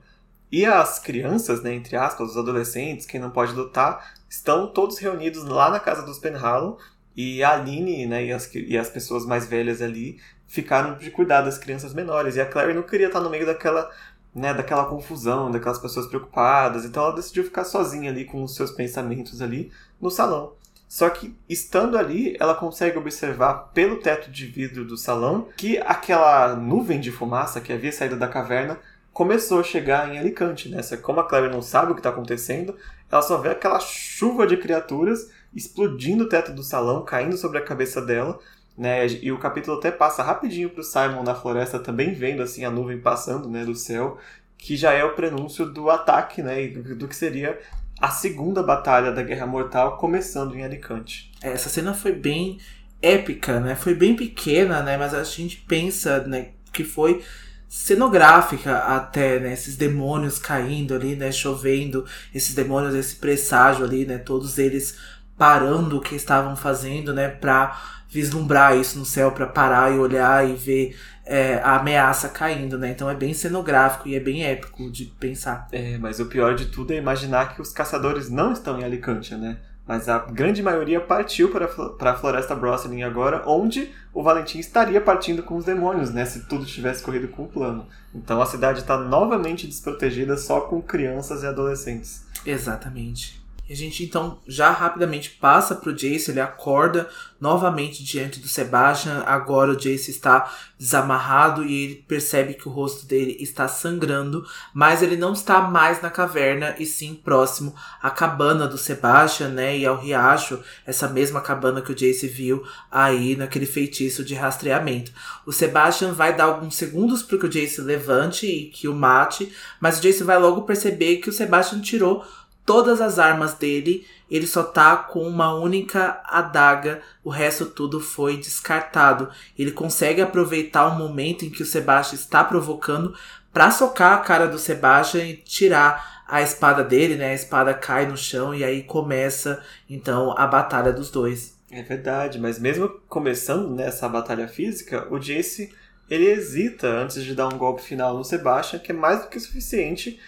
[0.50, 5.44] E as crianças, né, entre aspas, os adolescentes, quem não pode lutar, estão todos reunidos
[5.44, 6.78] lá na casa dos Penhallow
[7.16, 11.42] e a Aline né, e, as, e as pessoas mais velhas ali ficaram de cuidar
[11.42, 12.36] das crianças menores.
[12.36, 13.90] E a Clary não queria estar no meio daquela,
[14.34, 16.84] né, daquela confusão, daquelas pessoas preocupadas.
[16.84, 20.54] Então ela decidiu ficar sozinha ali com os seus pensamentos ali no salão.
[20.88, 26.54] Só que estando ali, ela consegue observar pelo teto de vidro do salão que aquela
[26.54, 28.78] nuvem de fumaça que havia saído da caverna
[29.10, 30.68] começou a chegar em Alicante.
[30.68, 30.80] Né?
[31.00, 32.76] Como a Clary não sabe o que está acontecendo,
[33.10, 37.64] ela só vê aquela chuva de criaturas explodindo o teto do salão, caindo sobre a
[37.64, 38.38] cabeça dela.
[38.76, 39.06] Né?
[39.06, 42.70] E o capítulo até passa rapidinho para o Simon na floresta, também vendo assim a
[42.70, 44.18] nuvem passando né, do céu,
[44.56, 47.58] que já é o prenúncio do ataque, né, do que seria
[48.00, 51.30] a segunda batalha da Guerra Mortal começando em Alicante.
[51.42, 52.58] É, essa cena foi bem
[53.00, 53.74] épica, né?
[53.74, 54.96] Foi bem pequena, né?
[54.96, 57.22] Mas a gente pensa, né, que foi
[57.68, 59.52] cenográfica até, né?
[59.52, 61.30] Esses demônios caindo ali, né?
[61.32, 64.18] Chovendo, esses demônios, esse presságio ali, né?
[64.18, 64.98] Todos eles
[65.42, 67.76] parando o que estavam fazendo, né, para
[68.08, 72.90] vislumbrar isso no céu, para parar e olhar e ver é, a ameaça caindo, né?
[72.90, 75.66] Então é bem cenográfico e é bem épico de pensar.
[75.72, 79.34] É, mas o pior de tudo é imaginar que os caçadores não estão em Alicante,
[79.34, 79.56] né?
[79.84, 85.00] Mas a grande maioria partiu para, para a Floresta Brosselin agora, onde o Valentim estaria
[85.00, 86.24] partindo com os demônios, né?
[86.24, 87.88] Se tudo tivesse corrido com o plano.
[88.14, 92.24] Então a cidade está novamente desprotegida só com crianças e adolescentes.
[92.46, 93.41] Exatamente.
[93.70, 97.08] A gente então já rapidamente passa pro Jace, ele acorda
[97.40, 99.22] novamente diante do Sebastian.
[99.24, 104.44] Agora o Jace está desamarrado e ele percebe que o rosto dele está sangrando,
[104.74, 109.78] mas ele não está mais na caverna e sim próximo à cabana do Sebastian, né,
[109.78, 115.12] e ao riacho, essa mesma cabana que o Jace viu aí naquele feitiço de rastreamento.
[115.46, 119.52] O Sebastian vai dar alguns segundos para que o Jace levante e que o mate,
[119.80, 122.24] mas o Jace vai logo perceber que o Sebastian tirou
[122.64, 128.36] todas as armas dele, ele só tá com uma única adaga, o resto tudo foi
[128.36, 129.28] descartado.
[129.58, 133.14] Ele consegue aproveitar o momento em que o Sebastian está provocando
[133.52, 137.30] para socar a cara do Sebastian e tirar a espada dele, né?
[137.30, 141.60] A espada cai no chão e aí começa então a batalha dos dois.
[141.70, 145.70] É verdade, mas mesmo começando nessa batalha física, o Jace
[146.08, 149.40] ele hesita antes de dar um golpe final no Sebastian, que é mais do que
[149.40, 150.20] suficiente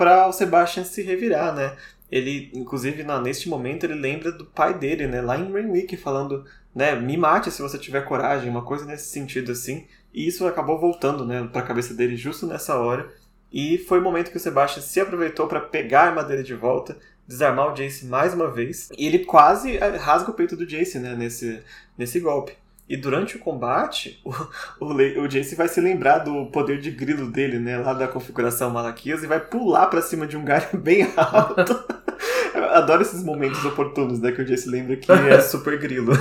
[0.00, 1.76] para o Sebastian se revirar, né?
[2.10, 5.20] Ele, inclusive, na, neste momento, ele lembra do pai dele, né?
[5.20, 6.94] Lá em Rainwick, falando, né?
[6.94, 9.86] Me mate se você tiver coragem, uma coisa nesse sentido, assim.
[10.14, 11.46] E isso acabou voltando, né?
[11.52, 13.12] Pra cabeça dele justo nessa hora.
[13.52, 16.54] E foi o momento que o Sebastian se aproveitou para pegar a arma dele de
[16.54, 16.96] volta,
[17.28, 18.88] desarmar o Jace mais uma vez.
[18.96, 21.14] E ele quase eh, rasga o peito do Jace, né?
[21.14, 21.62] Nesse,
[21.98, 22.56] nesse golpe.
[22.90, 27.30] E durante o combate, o, o, o Jace vai se lembrar do poder de grilo
[27.30, 27.78] dele, né?
[27.78, 31.84] Lá da configuração Malaquias e vai pular para cima de um galho bem alto.
[32.52, 34.32] Eu adoro esses momentos oportunos, né?
[34.32, 36.12] Que o Jace lembra que é super grilo.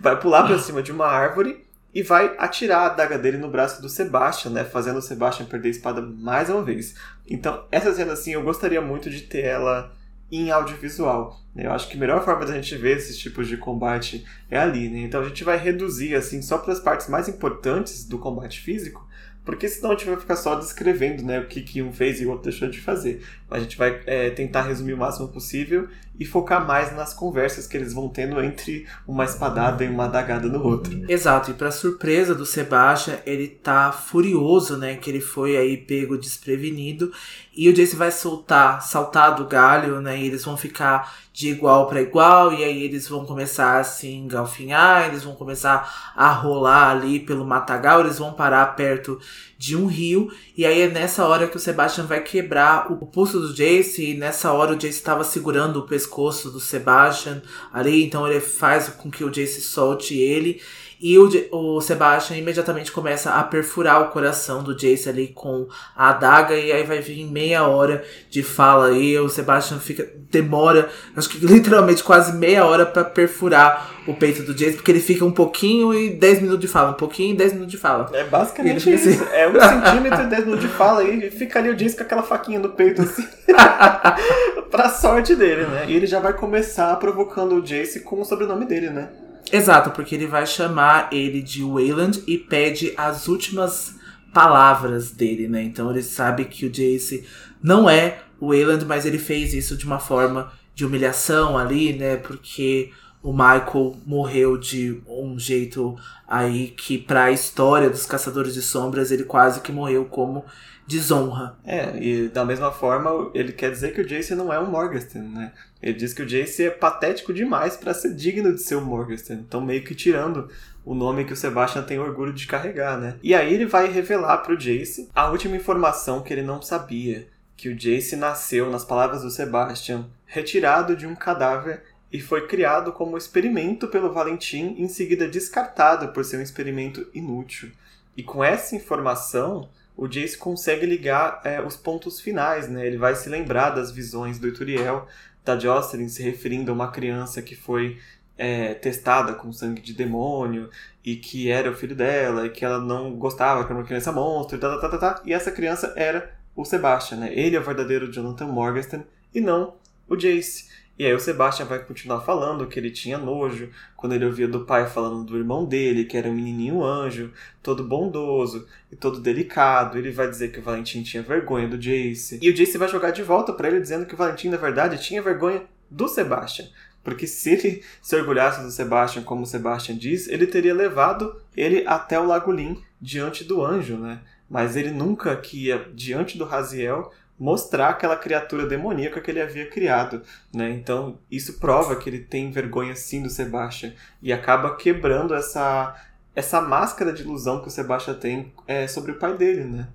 [0.00, 1.62] vai pular para cima de uma árvore
[1.94, 4.64] e vai atirar a adaga dele no braço do Sebastian, né?
[4.64, 6.94] Fazendo o Sebastian perder a espada mais uma vez.
[7.28, 9.92] Então, essa cena, assim, eu gostaria muito de ter ela
[10.30, 11.40] em audiovisual.
[11.54, 11.66] Né?
[11.66, 14.88] Eu acho que a melhor forma da gente ver esses tipos de combate é ali.
[14.88, 15.00] Né?
[15.00, 19.08] Então a gente vai reduzir assim só para as partes mais importantes do combate físico
[19.44, 22.26] porque senão a gente vai ficar só descrevendo né, o que, que um fez e
[22.26, 23.24] o outro deixou de fazer.
[23.50, 25.88] A gente vai é, tentar resumir o máximo possível
[26.20, 30.46] e focar mais nas conversas que eles vão tendo entre uma espadada e uma adagada
[30.48, 31.02] no outro.
[31.08, 36.18] Exato, e para surpresa do Sebastian, ele tá furioso, né, que ele foi aí pego
[36.18, 37.10] desprevenido,
[37.56, 41.86] e o Jace vai soltar, saltar do galho, né, e eles vão ficar de igual
[41.86, 46.90] para igual, e aí eles vão começar a se engalfinhar, eles vão começar a rolar
[46.90, 49.18] ali pelo matagal, eles vão parar perto
[49.56, 53.39] de um rio, e aí é nessa hora que o Sebastian vai quebrar o pulso
[53.40, 58.26] do Jace, e nessa hora o Jace estava segurando o pescoço do Sebastian ali, então
[58.28, 60.60] ele faz com que o Jace solte ele,
[61.00, 66.10] e o, o Sebastian imediatamente começa a perfurar o coração do Jace ali com a
[66.10, 66.54] adaga.
[66.54, 69.18] E aí vai vir meia hora de fala aí.
[69.18, 70.06] O Sebastian fica.
[70.30, 75.00] Demora, acho que literalmente quase meia hora para perfurar o peito do Jace, porque ele
[75.00, 78.10] fica um pouquinho e 10 minutos de fala, um pouquinho e 10 minutos de fala.
[78.12, 79.08] É basicamente isso.
[79.08, 79.24] Assim.
[79.32, 82.22] É um centímetro e 10 minutos de fala e fica ali o Jace com aquela
[82.22, 83.26] faquinha no peito assim.
[84.70, 85.86] pra sorte dele, né?
[85.88, 89.08] E ele já vai começar provocando o Jace com o sobrenome dele, né?
[89.52, 93.96] Exato, porque ele vai chamar ele de Wayland e pede as últimas
[94.32, 95.62] palavras dele, né?
[95.62, 97.26] Então ele sabe que o Jace
[97.62, 102.16] não é Wayland, mas ele fez isso de uma forma de humilhação ali, né?
[102.16, 102.92] Porque
[103.22, 105.96] o Michael morreu de um jeito
[106.26, 110.44] aí que para a história dos Caçadores de Sombras ele quase que morreu como
[110.86, 111.56] desonra.
[111.64, 115.28] É, e da mesma forma ele quer dizer que o Jace não é um Morgenstern,
[115.28, 115.52] né?
[115.82, 119.42] Ele diz que o Jace é patético demais para ser digno de ser um Morgenstern.
[119.46, 120.48] Então meio que tirando
[120.84, 123.16] o nome que o Sebastian tem orgulho de carregar, né?
[123.22, 127.68] E aí ele vai revelar pro Jace a última informação que ele não sabia, que
[127.68, 133.16] o Jace nasceu, nas palavras do Sebastian, retirado de um cadáver e foi criado como
[133.16, 137.70] experimento pelo Valentim, em seguida descartado por ser um experimento inútil.
[138.16, 142.86] E com essa informação, o Jace consegue ligar é, os pontos finais, né?
[142.86, 145.06] Ele vai se lembrar das visões do Ituriel,
[145.54, 147.98] da Jocelyn se referindo a uma criança que foi
[148.38, 150.70] é, testada com sangue de demônio
[151.04, 154.12] e que era o filho dela e que ela não gostava, que era uma criança
[154.12, 157.32] monstro, e, tá, tá, tá, tá, e essa criança era o Sebastian, né?
[157.32, 159.74] Ele é o verdadeiro Jonathan Morgenstern e não
[160.08, 160.69] o Jace.
[161.00, 164.66] E aí o Sebastian vai continuar falando que ele tinha nojo quando ele ouvia do
[164.66, 167.32] pai falando do irmão dele, que era um menininho anjo,
[167.62, 169.96] todo bondoso e todo delicado.
[169.96, 172.38] Ele vai dizer que o Valentim tinha vergonha do Jace.
[172.42, 175.02] E o Jace vai jogar de volta para ele dizendo que o Valentim, na verdade,
[175.02, 176.66] tinha vergonha do Sebastian.
[177.02, 181.82] Porque se ele se orgulhasse do Sebastian, como o Sebastian diz, ele teria levado ele
[181.86, 184.20] até o Lago Lin diante do anjo, né?
[184.50, 187.10] Mas ele nunca que ia diante do Raziel
[187.40, 190.22] mostrar aquela criatura demoníaca que ele havia criado,
[190.54, 190.70] né?
[190.70, 195.96] Então, isso prova que ele tem vergonha sim do Sebastian e acaba quebrando essa
[196.32, 199.88] essa máscara de ilusão que o Sebastian tem é, sobre o pai dele, né?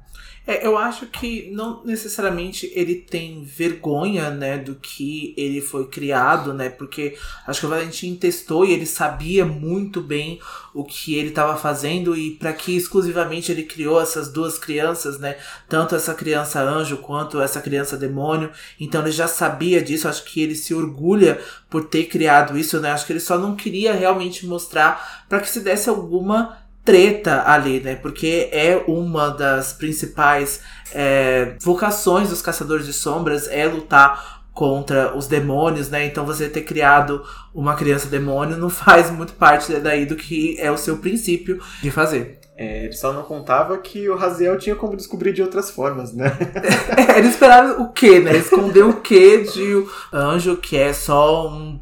[0.48, 6.54] É, eu acho que não necessariamente ele tem vergonha, né, do que ele foi criado,
[6.54, 10.40] né, porque acho que o Valentim testou e ele sabia muito bem
[10.72, 15.36] o que ele estava fazendo e para que exclusivamente ele criou essas duas crianças, né,
[15.68, 18.52] tanto essa criança anjo quanto essa criança demônio.
[18.80, 21.40] Então ele já sabia disso, acho que ele se orgulha
[21.70, 22.92] por ter criado isso, né?
[22.92, 27.80] Acho que ele só não queria realmente mostrar para que se desse alguma treta ali,
[27.82, 27.96] né?
[27.96, 30.62] Porque é uma das principais
[30.94, 36.06] é, vocações dos caçadores de sombras é lutar contra os demônios, né?
[36.06, 37.22] Então você ter criado
[37.54, 41.92] uma criança demônio não faz muito parte daí do que é o seu princípio de
[41.92, 42.40] fazer.
[42.58, 46.32] É, ele só não contava que o Raziel tinha como descobrir de outras formas, né?
[46.96, 48.38] é, ele esperava o quê, né?
[48.38, 51.82] Esconder o quê de um anjo que é só um.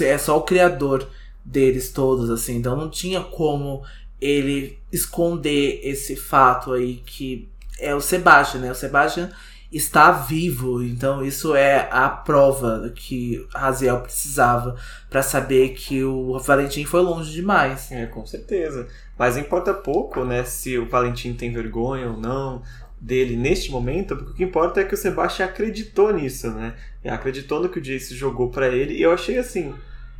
[0.00, 1.08] é só o criador
[1.44, 2.56] deles todos, assim.
[2.56, 3.82] Então não tinha como
[4.22, 7.48] ele esconder esse fato aí que
[7.80, 8.70] é o Sebastian, né?
[8.70, 9.30] O Sebastian
[9.72, 14.76] está vivo, então isso é a prova que Raziel precisava
[15.10, 17.90] para saber que o Valentim foi longe demais.
[17.90, 18.86] É, com certeza.
[19.18, 22.62] Mas importa pouco, né, se o Valentim tem vergonha ou não
[23.00, 26.74] dele neste momento, porque o que importa é que o Sebastian acreditou nisso, né?
[27.04, 29.74] Acreditou no que o Jace jogou para ele e eu achei assim,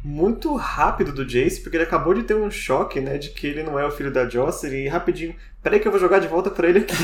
[0.05, 3.63] muito rápido do Jace, porque ele acabou de ter um choque, né, de que ele
[3.63, 6.51] não é o filho da Jocelyn, e rapidinho, peraí que eu vou jogar de volta
[6.51, 6.95] para ele aqui.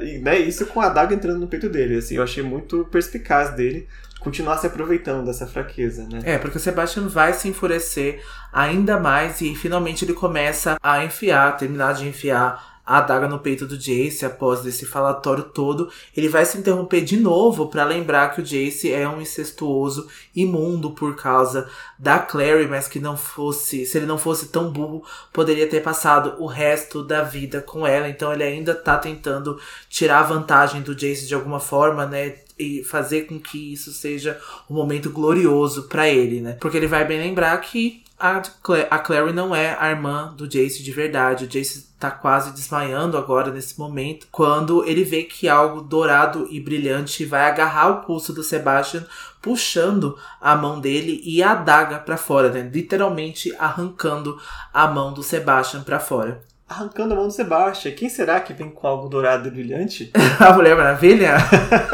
[0.02, 3.50] e, né, isso com a adaga entrando no peito dele, assim, eu achei muito perspicaz
[3.50, 3.86] dele
[4.20, 6.20] continuar se aproveitando dessa fraqueza, né?
[6.24, 11.54] É, porque o Sebastian vai se enfurecer ainda mais e finalmente ele começa a enfiar,
[11.58, 16.44] terminar de enfiar a adaga no peito do Jace após esse falatório todo, ele vai
[16.44, 20.06] se interromper de novo para lembrar que o Jace é um incestuoso
[20.36, 21.68] imundo por causa
[21.98, 26.34] da Clary, mas que não fosse, se ele não fosse tão burro, poderia ter passado
[26.38, 28.08] o resto da vida com ela.
[28.08, 29.58] Então ele ainda tá tentando
[29.88, 32.34] tirar vantagem do Jace de alguma forma, né?
[32.58, 36.56] e fazer com que isso seja um momento glorioso para ele, né?
[36.60, 38.42] Porque ele vai bem lembrar que a,
[38.90, 41.44] a Clary não é a irmã do Jace de verdade.
[41.44, 46.60] O Jace tá quase desmaiando agora nesse momento, quando ele vê que algo dourado e
[46.60, 49.06] brilhante vai agarrar o pulso do Sebastian,
[49.40, 52.70] puxando a mão dele e a adaga para fora, né?
[52.72, 54.38] Literalmente arrancando
[54.72, 56.42] a mão do Sebastian para fora.
[56.68, 57.92] Arrancando a mão do Sebastian.
[57.92, 60.10] Quem será que vem com algo dourado e brilhante?
[60.40, 61.36] a Mulher Maravilha?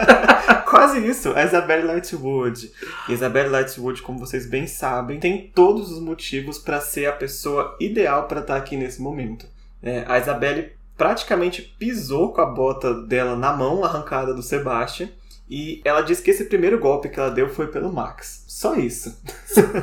[0.68, 2.70] Quase isso, a Isabelle Lightwood.
[3.08, 7.76] E Isabelle Lightwood, como vocês bem sabem, tem todos os motivos para ser a pessoa
[7.80, 9.46] ideal para estar tá aqui nesse momento.
[9.82, 15.08] É, a Isabelle praticamente pisou com a bota dela na mão arrancada do Sebastian.
[15.48, 18.44] E ela disse que esse primeiro golpe que ela deu foi pelo Max.
[18.46, 19.20] Só isso.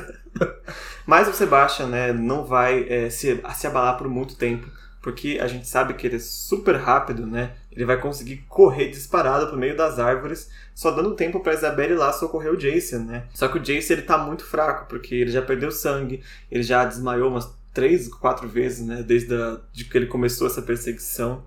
[1.08, 4.70] Mas o Sebastian né, não vai é, se, se abalar por muito tempo
[5.08, 7.54] porque a gente sabe que ele é super rápido, né?
[7.72, 12.12] Ele vai conseguir correr disparado pro meio das árvores, só dando tempo para Isabelle lá
[12.12, 13.24] socorrer o Jason, né?
[13.34, 16.84] Só que o Jason ele tá muito fraco, porque ele já perdeu sangue, ele já
[16.84, 19.02] desmaiou umas três, quatro vezes, né?
[19.02, 21.42] Desde a, de que ele começou essa perseguição.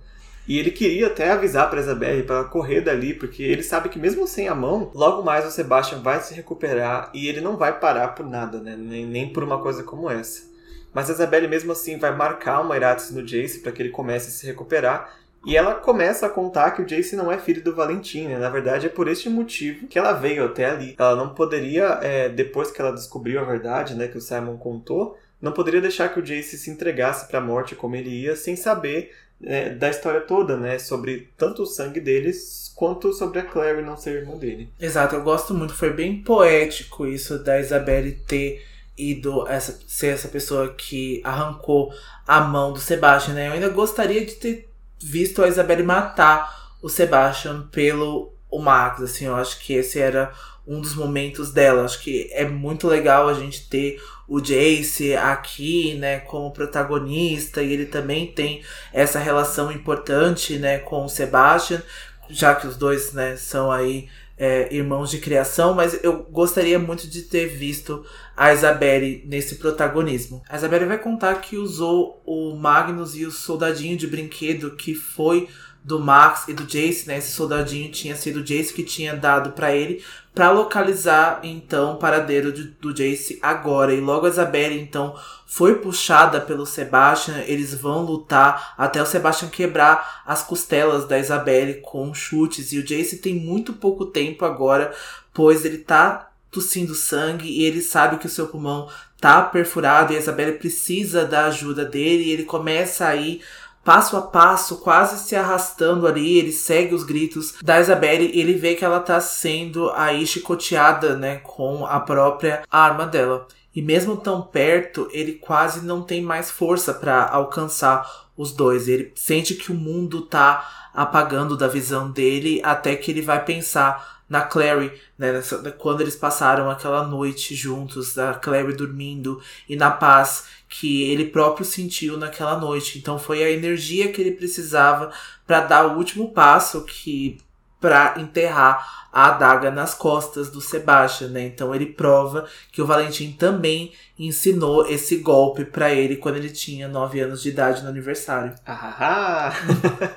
[0.48, 4.26] E ele queria até avisar para Isabelle para correr dali, porque ele sabe que mesmo
[4.26, 8.08] sem a mão, logo mais o Sebastian vai se recuperar e ele não vai parar
[8.08, 8.74] por nada, né?
[8.76, 10.50] Nem, nem por uma coisa como essa.
[10.92, 14.28] Mas a Isabelle mesmo assim vai marcar uma Iratis no Jace para que ele comece
[14.28, 15.20] a se recuperar.
[15.46, 18.36] E ela começa a contar que o Jace não é filho do Valentim, né?
[18.36, 20.94] Na verdade, é por este motivo que ela veio até ali.
[20.98, 25.16] Ela não poderia, é, depois que ela descobriu a verdade, né, que o Simon contou,
[25.40, 28.54] não poderia deixar que o Jace se entregasse para a morte como ele ia, sem
[28.54, 29.12] saber
[29.44, 30.78] é, da história toda, né?
[30.78, 34.72] Sobre tanto o sangue deles quanto sobre a Clary não ser irmã dele.
[34.80, 35.74] Exato, eu gosto muito.
[35.74, 38.64] Foi bem poético isso da Isabelle ter
[38.96, 41.92] ido essa, ser essa pessoa que arrancou
[42.26, 43.48] a mão do Sebastian, né?
[43.48, 49.26] Eu ainda gostaria de ter visto a Isabelle matar o Sebastian pelo o Max, assim,
[49.26, 50.32] eu acho que esse era
[50.66, 51.84] um dos momentos dela.
[51.84, 57.72] Acho que é muito legal a gente ter o Jace aqui, né, como protagonista, e
[57.72, 58.62] ele também tem
[58.92, 61.82] essa relação importante, né, com o Sebastian,
[62.28, 64.08] já que os dois, né, são aí
[64.38, 68.06] é, irmãos de criação, mas eu gostaria muito de ter visto
[68.36, 70.40] a Isabelle nesse protagonismo.
[70.48, 75.48] A Isabelle vai contar que usou o Magnus e o soldadinho de brinquedo que foi
[75.82, 77.18] do Max e do Jace, né?
[77.18, 80.02] Esse soldadinho tinha sido o Jace que tinha dado para ele
[80.34, 83.92] para localizar então o paradeiro de, do Jace agora.
[83.92, 85.14] E logo a Isabelle então
[85.46, 91.80] foi puxada pelo Sebastian, eles vão lutar até o Sebastian quebrar as costelas da Isabelle
[91.80, 94.94] com chutes e o Jace tem muito pouco tempo agora,
[95.34, 98.88] pois ele tá tossindo sangue e ele sabe que o seu pulmão
[99.20, 103.40] tá perfurado e a Isabelle precisa da ajuda dele e ele começa a ir
[103.84, 108.54] passo a passo, quase se arrastando ali, ele segue os gritos da Isabelle e ele
[108.54, 113.46] vê que ela tá sendo aí chicoteada, né, com a própria arma dela.
[113.74, 118.88] E mesmo tão perto, ele quase não tem mais força para alcançar os dois.
[118.88, 124.20] Ele sente que o mundo tá apagando da visão dele até que ele vai pensar
[124.28, 129.90] na Clary, né, nessa, quando eles passaram aquela noite juntos, a Clary dormindo e na
[129.90, 132.96] paz que ele próprio sentiu naquela noite.
[132.96, 135.12] Então foi a energia que ele precisava
[135.44, 137.38] para dar o último passo que
[137.80, 141.46] para enterrar a adaga nas costas do Sebastian, né?
[141.46, 146.86] Então ele prova que o Valentim também ensinou esse golpe para ele quando ele tinha
[146.86, 148.54] 9 anos de idade no aniversário.
[148.64, 149.52] Ah,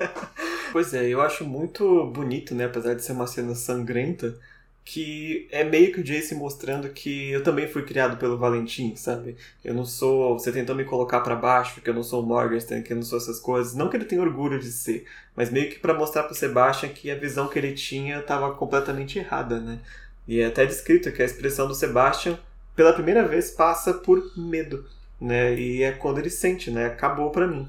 [0.72, 2.66] pois é, eu acho muito bonito, né?
[2.66, 4.38] Apesar de ser uma cena sangrenta,
[4.86, 9.38] que é meio que o Jace mostrando que eu também fui criado pelo Valentim, sabe?
[9.64, 10.38] Eu não sou.
[10.38, 13.04] Você tentou me colocar para baixo porque eu não sou o Morgenstern, que eu não
[13.04, 13.74] sou essas coisas.
[13.74, 15.06] Não que ele tenha orgulho de ser,
[15.36, 19.20] mas meio que para mostrar pro Sebastian que a visão que ele tinha estava completamente
[19.20, 19.80] errada, né?
[20.28, 22.38] E é até descrito que a expressão do Sebastian,
[22.76, 24.86] pela primeira vez, passa por medo,
[25.20, 25.54] né?
[25.56, 26.88] E é quando ele sente, né?
[26.88, 27.68] Acabou para mim.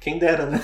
[0.00, 0.60] Quem dera, né?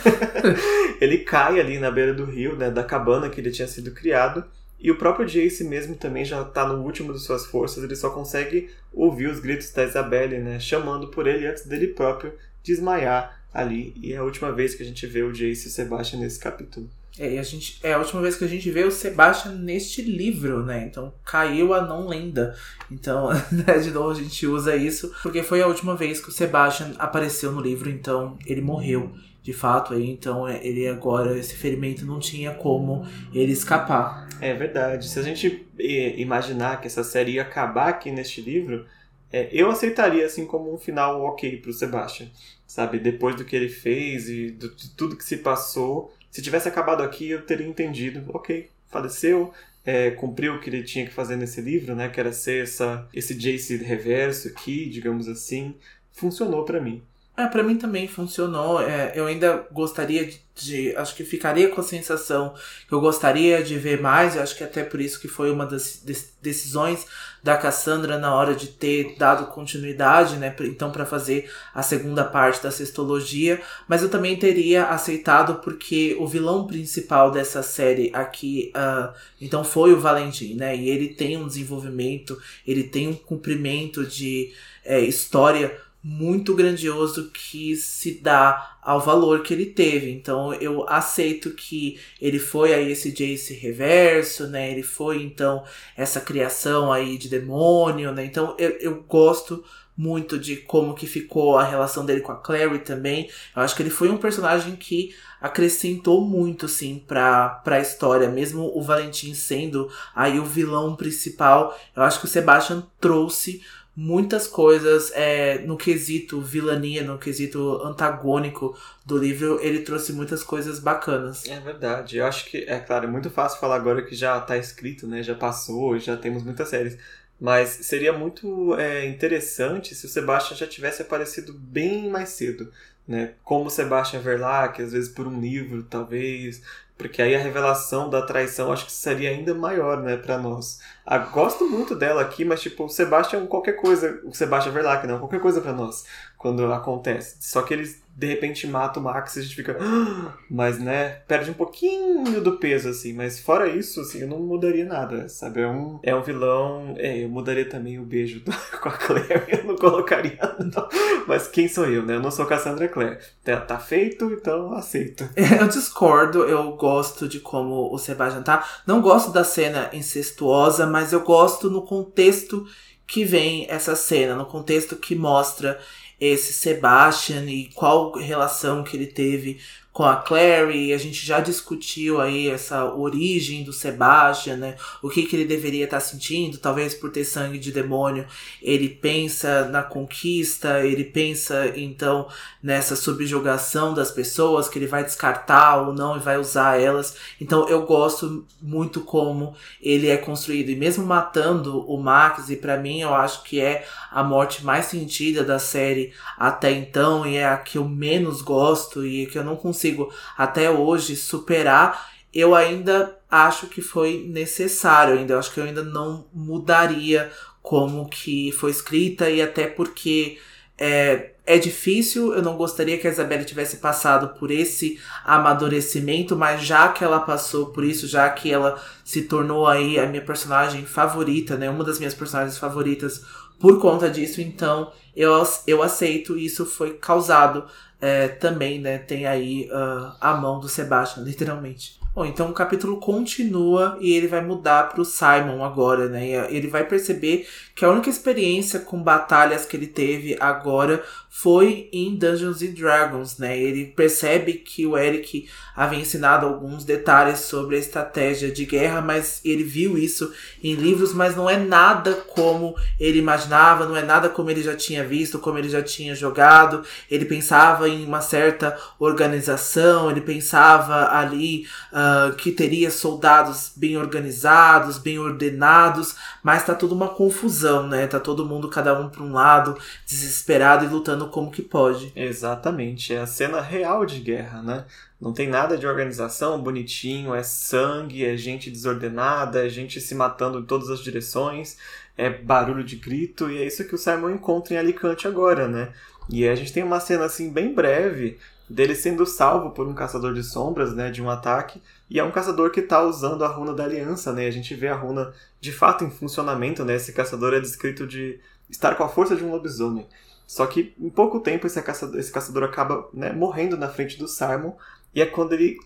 [1.00, 2.68] ele cai ali na beira do rio, né?
[2.68, 4.44] Da cabana que ele tinha sido criado
[4.78, 8.10] e o próprio Jace mesmo também já está no último de suas forças, ele só
[8.10, 13.94] consegue ouvir os gritos da Isabelle, né, chamando por ele antes dele próprio desmaiar ali.
[14.02, 16.38] E é a última vez que a gente vê o Jace e o Sebastian nesse
[16.38, 16.88] capítulo.
[17.18, 20.62] É, a gente, é a última vez que a gente vê o Sebastian neste livro,
[20.62, 20.84] né?
[20.84, 22.54] Então caiu a não lenda.
[22.90, 26.32] Então, né, de novo a gente usa isso, porque foi a última vez que o
[26.32, 29.12] Sebastian apareceu no livro, então ele morreu
[29.42, 34.25] de fato aí, então é, ele agora, esse ferimento não tinha como ele escapar.
[34.40, 35.08] É verdade.
[35.08, 38.86] Se a gente imaginar que essa série ia acabar aqui neste livro,
[39.32, 42.28] é, eu aceitaria assim como um final ok pro Sebastian.
[42.66, 46.68] Sabe, depois do que ele fez e do, de tudo que se passou, se tivesse
[46.68, 49.52] acabado aqui eu teria entendido, ok, faleceu,
[49.84, 53.08] é, cumpriu o que ele tinha que fazer nesse livro, né, que era ser essa,
[53.14, 55.76] esse Jace reverso aqui, digamos assim,
[56.12, 57.02] funcionou para mim.
[57.36, 58.80] É, para mim também funcionou.
[58.80, 62.54] É, eu ainda gostaria de, de, Acho que ficaria com a sensação
[62.88, 64.34] que eu gostaria de ver mais.
[64.34, 66.02] Eu acho que até por isso que foi uma das
[66.40, 67.06] decisões
[67.42, 70.56] da Cassandra na hora de ter dado continuidade, né?
[70.60, 73.60] Então, para fazer a segunda parte da sextologia.
[73.86, 79.92] Mas eu também teria aceitado porque o vilão principal dessa série aqui, uh, então, foi
[79.92, 80.74] o Valentim, né?
[80.74, 84.54] E ele tem um desenvolvimento, ele tem um cumprimento de
[84.86, 85.78] é, história
[86.08, 90.08] muito grandioso que se dá ao valor que ele teve.
[90.12, 94.70] Então eu aceito que ele foi aí esse Jace reverso, né?
[94.70, 95.64] Ele foi então
[95.96, 98.24] essa criação aí de demônio, né?
[98.24, 99.64] Então eu, eu gosto
[99.96, 103.28] muito de como que ficou a relação dele com a Clary também.
[103.56, 108.28] Eu acho que ele foi um personagem que acrescentou muito, assim, pra, pra história.
[108.28, 113.60] Mesmo o Valentim sendo aí o vilão principal, eu acho que o Sebastian trouxe
[113.96, 118.76] muitas coisas é, no quesito vilania, no quesito antagônico
[119.06, 121.46] do livro, ele trouxe muitas coisas bacanas.
[121.46, 122.18] É verdade.
[122.18, 125.22] Eu acho que, é claro, é muito fácil falar agora que já está escrito, né?
[125.22, 126.98] Já passou, já temos muitas séries.
[127.40, 132.70] Mas seria muito é, interessante se o Sebastian já tivesse aparecido bem mais cedo.
[133.06, 133.34] Né?
[133.44, 136.60] Como Sebastian Verlac, às vezes por um livro, talvez,
[136.96, 140.80] porque aí a revelação da traição acho que seria ainda maior, né, para nós.
[141.04, 145.18] Ah, gosto muito dela aqui, mas tipo, o Sebastian qualquer coisa, o Sebastian Verlac, não,
[145.18, 146.04] qualquer coisa para nós
[146.46, 147.38] quando acontece.
[147.40, 150.32] Só que eles de repente matam o Max e a gente fica, ah!
[150.48, 154.86] mas né, perde um pouquinho do peso assim, mas fora isso, assim, eu não mudaria
[154.86, 155.60] nada, sabe?
[155.60, 159.44] É um, é um vilão, é, eu mudaria também o beijo do, com a Claire,
[159.48, 160.88] eu não colocaria não.
[161.26, 162.14] Mas quem sou eu, né?
[162.14, 163.18] Eu não sou Cassandra Clare.
[163.44, 165.28] Tá, tá feito, então aceito.
[165.60, 168.64] Eu discordo, eu gosto de como o Sebastian tá.
[168.86, 172.66] Não gosto da cena incestuosa, mas eu gosto no contexto
[173.06, 175.78] que vem essa cena, no contexto que mostra
[176.20, 179.60] esse Sebastian e qual relação que ele teve
[179.96, 184.76] com a Clary, a gente já discutiu aí essa origem do Sebastian, né?
[185.00, 188.26] O que, que ele deveria estar tá sentindo, talvez por ter sangue de demônio,
[188.60, 192.28] ele pensa na conquista, ele pensa então
[192.62, 197.16] nessa subjugação das pessoas, que ele vai descartar ou não e vai usar elas.
[197.40, 200.68] Então eu gosto muito como ele é construído.
[200.68, 204.84] E mesmo matando o Max, e para mim eu acho que é a morte mais
[204.86, 209.44] sentida da série até então, e é a que eu menos gosto e que eu
[209.44, 215.38] não consigo consigo até hoje superar, eu ainda acho que foi necessário, ainda.
[215.38, 217.30] Acho que eu ainda não mudaria
[217.62, 220.38] como que foi escrita e até porque
[220.78, 226.62] é, é difícil, eu não gostaria que a Isabelle tivesse passado por esse amadurecimento, mas
[226.62, 230.84] já que ela passou por isso, já que ela se tornou aí a minha personagem
[230.84, 233.24] favorita, né, uma das minhas personagens favoritas
[233.58, 235.32] por conta disso, então eu,
[235.66, 237.64] eu aceito, isso foi causado
[238.00, 241.98] é, também, né, tem aí uh, a mão do Sebastian, literalmente.
[242.14, 246.50] Bom, então o capítulo continua e ele vai mudar para o Simon agora, né?
[246.50, 251.04] Ele vai perceber que a única experiência com batalhas que ele teve agora
[251.38, 253.58] foi em Dungeons and Dragons, né?
[253.58, 259.42] Ele percebe que o Eric havia ensinado alguns detalhes sobre a estratégia de guerra, mas
[259.44, 260.32] ele viu isso
[260.64, 264.74] em livros, mas não é nada como ele imaginava, não é nada como ele já
[264.74, 266.82] tinha visto, como ele já tinha jogado.
[267.10, 274.96] Ele pensava em uma certa organização, ele pensava ali uh, que teria soldados bem organizados,
[274.96, 278.06] bem ordenados, mas tá tudo uma confusão, né?
[278.06, 279.76] Tá todo mundo, cada um para um lado,
[280.06, 282.12] desesperado e lutando como que pode.
[282.14, 284.84] Exatamente, é a cena real de guerra, né?
[285.20, 290.58] Não tem nada de organização bonitinho, é sangue, é gente desordenada, é gente se matando
[290.58, 291.78] em todas as direções,
[292.16, 295.92] é barulho de grito, e é isso que o Simon encontra em Alicante agora, né?
[296.28, 300.34] E a gente tem uma cena assim bem breve dele sendo salvo por um caçador
[300.34, 303.72] de sombras, né, de um ataque, e é um caçador que está usando a runa
[303.72, 304.46] da aliança, né?
[304.46, 306.96] A gente vê a runa de fato em funcionamento, né?
[306.96, 310.06] Esse caçador é descrito de estar com a força de um lobisomem.
[310.46, 314.28] Só que em pouco tempo esse caçador, esse caçador acaba né, morrendo na frente do
[314.28, 314.74] Simon,
[315.14, 315.76] e é quando ele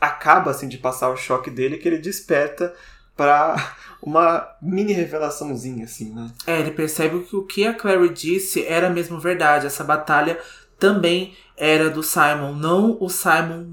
[0.00, 2.74] acaba assim de passar o choque dele que ele desperta
[3.16, 3.56] para
[4.00, 6.30] uma mini revelaçãozinha assim, né?
[6.46, 9.66] É, ele percebe que o que a Clary disse era mesmo verdade.
[9.66, 10.38] Essa batalha
[10.78, 13.64] também era do Simon, não o Simon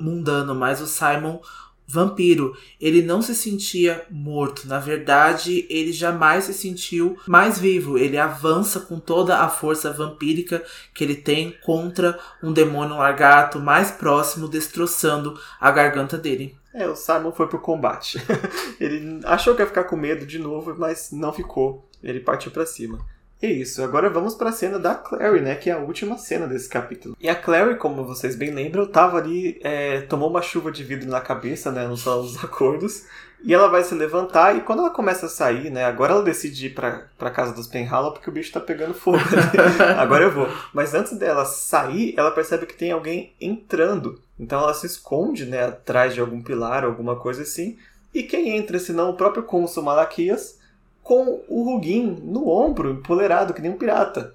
[0.00, 1.40] mundano, mas o Simon
[1.86, 2.56] vampiro.
[2.80, 7.96] Ele não se sentia morto, na verdade, ele jamais se sentiu mais vivo.
[7.96, 13.90] Ele avança com toda a força vampírica que ele tem contra um demônio largato mais
[13.90, 16.56] próximo, destroçando a garganta dele.
[16.74, 18.18] É, o Simon foi pro combate.
[18.78, 21.88] ele achou que ia ficar com medo de novo, mas não ficou.
[22.02, 22.98] Ele partiu para cima.
[23.40, 25.54] É isso, agora vamos para a cena da Clary, né?
[25.56, 27.16] Que é a última cena desse capítulo.
[27.20, 31.08] E a Clary, como vocês bem lembram, tava ali, é, tomou uma chuva de vidro
[31.08, 31.86] na cabeça, né?
[31.86, 33.04] No salão dos acordos.
[33.44, 35.84] E ela vai se levantar e quando ela começa a sair, né?
[35.84, 39.18] Agora ela decide ir pra, pra casa dos Penhala porque o bicho tá pegando fogo.
[39.18, 39.84] Né?
[39.98, 40.48] agora eu vou.
[40.72, 44.18] Mas antes dela sair, ela percebe que tem alguém entrando.
[44.40, 45.64] Então ela se esconde, né?
[45.64, 47.76] Atrás de algum pilar, alguma coisa assim.
[48.14, 50.58] E quem entra, senão o próprio cônsul Malaquias,
[51.06, 54.34] com o Rugin no ombro, empolerado, que nem um pirata.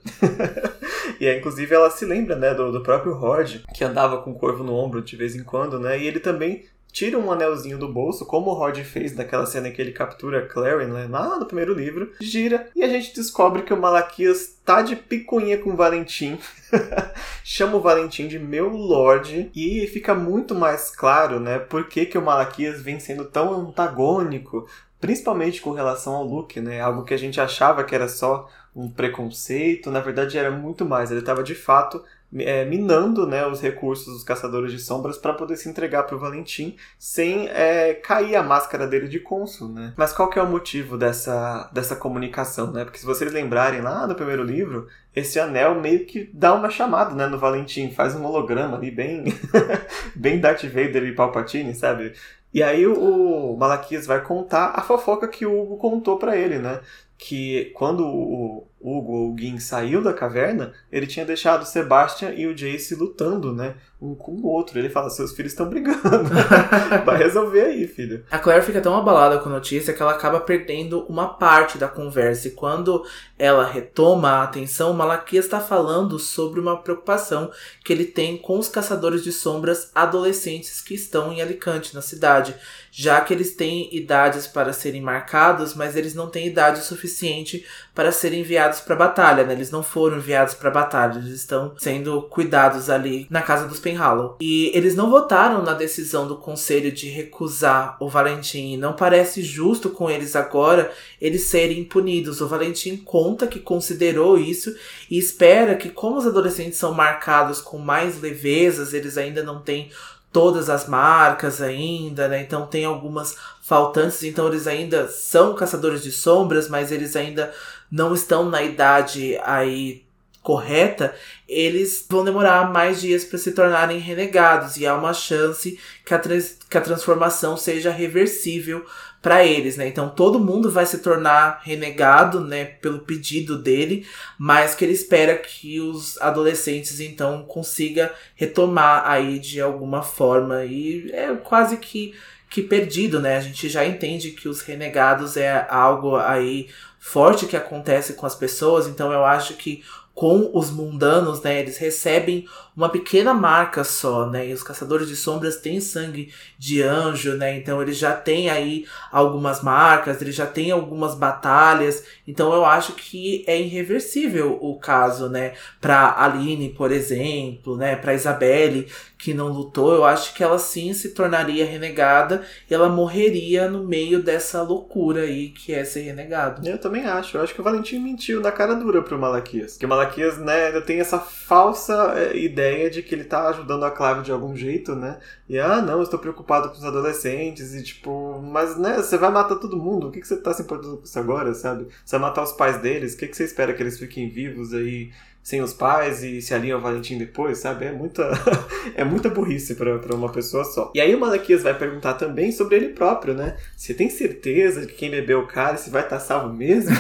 [1.19, 4.39] e aí, inclusive, ela se lembra, né, do, do próprio Horde, que andava com o
[4.39, 7.91] corvo no ombro de vez em quando, né, e ele também tira um anelzinho do
[7.91, 11.45] bolso, como o Horde fez naquela cena em que ele captura Clary, né, lá no
[11.45, 15.75] primeiro livro, gira, e a gente descobre que o Malaquias tá de picuinha com o
[15.75, 16.39] Valentim,
[17.43, 22.17] chama o Valentim de meu Lorde, e fica muito mais claro, né, por que, que
[22.17, 24.65] o Malaquias vem sendo tão antagônico
[25.01, 26.79] principalmente com relação ao look, né?
[26.79, 31.11] Algo que a gente achava que era só um preconceito, na verdade era muito mais.
[31.11, 32.01] Ele estava de fato
[32.37, 36.19] é, minando né, os recursos dos caçadores de sombras para poder se entregar para o
[36.19, 39.93] Valentim sem é, cair a máscara dele de cônsul, né?
[39.97, 42.85] Mas qual que é o motivo dessa, dessa comunicação, né?
[42.85, 47.13] Porque se vocês lembrarem lá no primeiro livro, esse anel meio que dá uma chamada
[47.13, 49.25] né, no Valentim, faz um holograma ali bem,
[50.15, 52.13] bem Darth Vader e Palpatine, sabe?
[52.53, 56.81] E aí o Malaquias vai contar a fofoca que o Hugo contou para ele, né?
[57.17, 62.47] Que quando o Hugo, o Gin, saiu da caverna, ele tinha deixado o Sebastian e
[62.47, 63.75] o Jace lutando, né?
[64.01, 64.79] Um com o outro.
[64.79, 66.01] Ele fala: seus filhos estão brigando.
[67.05, 68.25] Vai resolver aí, filho.
[68.31, 71.87] A Claire fica tão abalada com a notícia que ela acaba perdendo uma parte da
[71.87, 72.47] conversa.
[72.47, 73.05] E quando
[73.37, 77.51] ela retoma a atenção, Malaquias está falando sobre uma preocupação
[77.85, 82.55] que ele tem com os caçadores de sombras adolescentes que estão em Alicante, na cidade.
[82.91, 88.11] Já que eles têm idades para serem marcados, mas eles não têm idade suficiente para
[88.11, 89.53] serem enviados para batalha, né?
[89.53, 94.37] Eles não foram enviados para batalha, eles estão sendo cuidados ali na casa dos Penhallow.
[94.39, 98.77] E eles não votaram na decisão do conselho de recusar o Valentim.
[98.77, 102.39] Não parece justo com eles agora eles serem punidos.
[102.39, 104.73] O Valentim conta que considerou isso
[105.09, 109.91] e espera que, como os adolescentes são marcados com mais levezas, eles ainda não têm
[110.31, 112.41] todas as marcas ainda, né?
[112.41, 117.53] Então tem algumas faltantes, então eles ainda são caçadores de sombras, mas eles ainda
[117.91, 120.05] não estão na idade aí
[120.41, 121.13] correta,
[121.47, 126.19] eles vão demorar mais dias para se tornarem renegados e há uma chance que a,
[126.19, 128.83] que a transformação seja reversível
[129.21, 129.87] para eles, né?
[129.87, 135.37] Então todo mundo vai se tornar renegado, né, pelo pedido dele, mas que ele espera
[135.37, 142.15] que os adolescentes então consiga retomar aí de alguma forma e é quase que
[142.49, 143.37] que perdido, né?
[143.37, 146.67] A gente já entende que os renegados é algo aí
[147.03, 149.83] forte que acontece com as pessoas, então eu acho que
[150.13, 154.47] com os mundanos, né, eles recebem uma pequena marca só, né?
[154.47, 157.57] E os caçadores de sombras têm sangue de anjo, né?
[157.57, 162.03] Então eles já têm aí algumas marcas, eles já têm algumas batalhas.
[162.27, 165.53] Então eu acho que é irreversível o caso, né?
[165.79, 167.95] Para Aline, por exemplo, né?
[167.95, 172.89] Para Isabelle, que não lutou, eu acho que ela sim se tornaria renegada e ela
[172.89, 176.67] morreria no meio dessa loucura aí que é ser renegado.
[176.67, 177.37] Eu também acho.
[177.37, 179.77] Eu acho que o Valentim mentiu na cara dura pro Malaquias.
[179.77, 182.35] Que Malaquias, né, tem essa falsa é,
[182.71, 185.19] ideia de que ele tá ajudando a Clave de algum jeito, né?
[185.47, 189.55] E ah, não, estou preocupado com os adolescentes e tipo, mas né, você vai matar
[189.55, 190.07] todo mundo.
[190.07, 191.87] O que, que você tá se importando com isso agora, sabe?
[192.05, 193.13] Você vai matar os pais deles?
[193.13, 195.11] O que, que você espera que eles fiquem vivos aí?
[195.43, 197.85] sem os pais e se alinha ao Valentim depois, sabe?
[197.85, 198.29] É muita,
[198.95, 200.91] é muita burrice para uma pessoa só.
[200.93, 203.57] E aí o Malaquias vai perguntar também sobre ele próprio, né?
[203.75, 206.95] Você tem certeza de que quem bebeu o se vai estar tá salvo mesmo?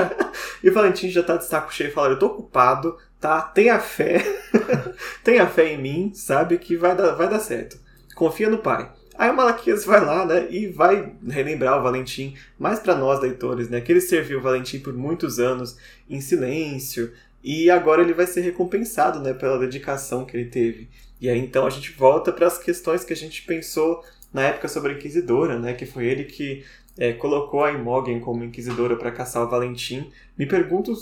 [0.64, 3.40] e o Valentim já tá de saco cheio e fala: Eu tô ocupado, tá?
[3.40, 4.22] Tenha fé,
[5.24, 6.58] tenha fé em mim, sabe?
[6.58, 7.78] Que vai dar, vai dar certo.
[8.14, 8.92] Confia no pai.
[9.16, 13.70] Aí o Malaquias vai lá, né, e vai relembrar o Valentim, mais para nós leitores,
[13.70, 15.78] né, que ele serviu o Valentim por muitos anos
[16.10, 17.12] em silêncio,
[17.42, 20.88] e agora ele vai ser recompensado né, pela dedicação que ele teve.
[21.18, 24.68] E aí então a gente volta para as questões que a gente pensou na época
[24.68, 26.62] sobre a Inquisidora, né, que foi ele que
[26.98, 30.10] é, colocou a Imogen como Inquisidora para caçar o Valentim.
[30.36, 30.92] Me pergunto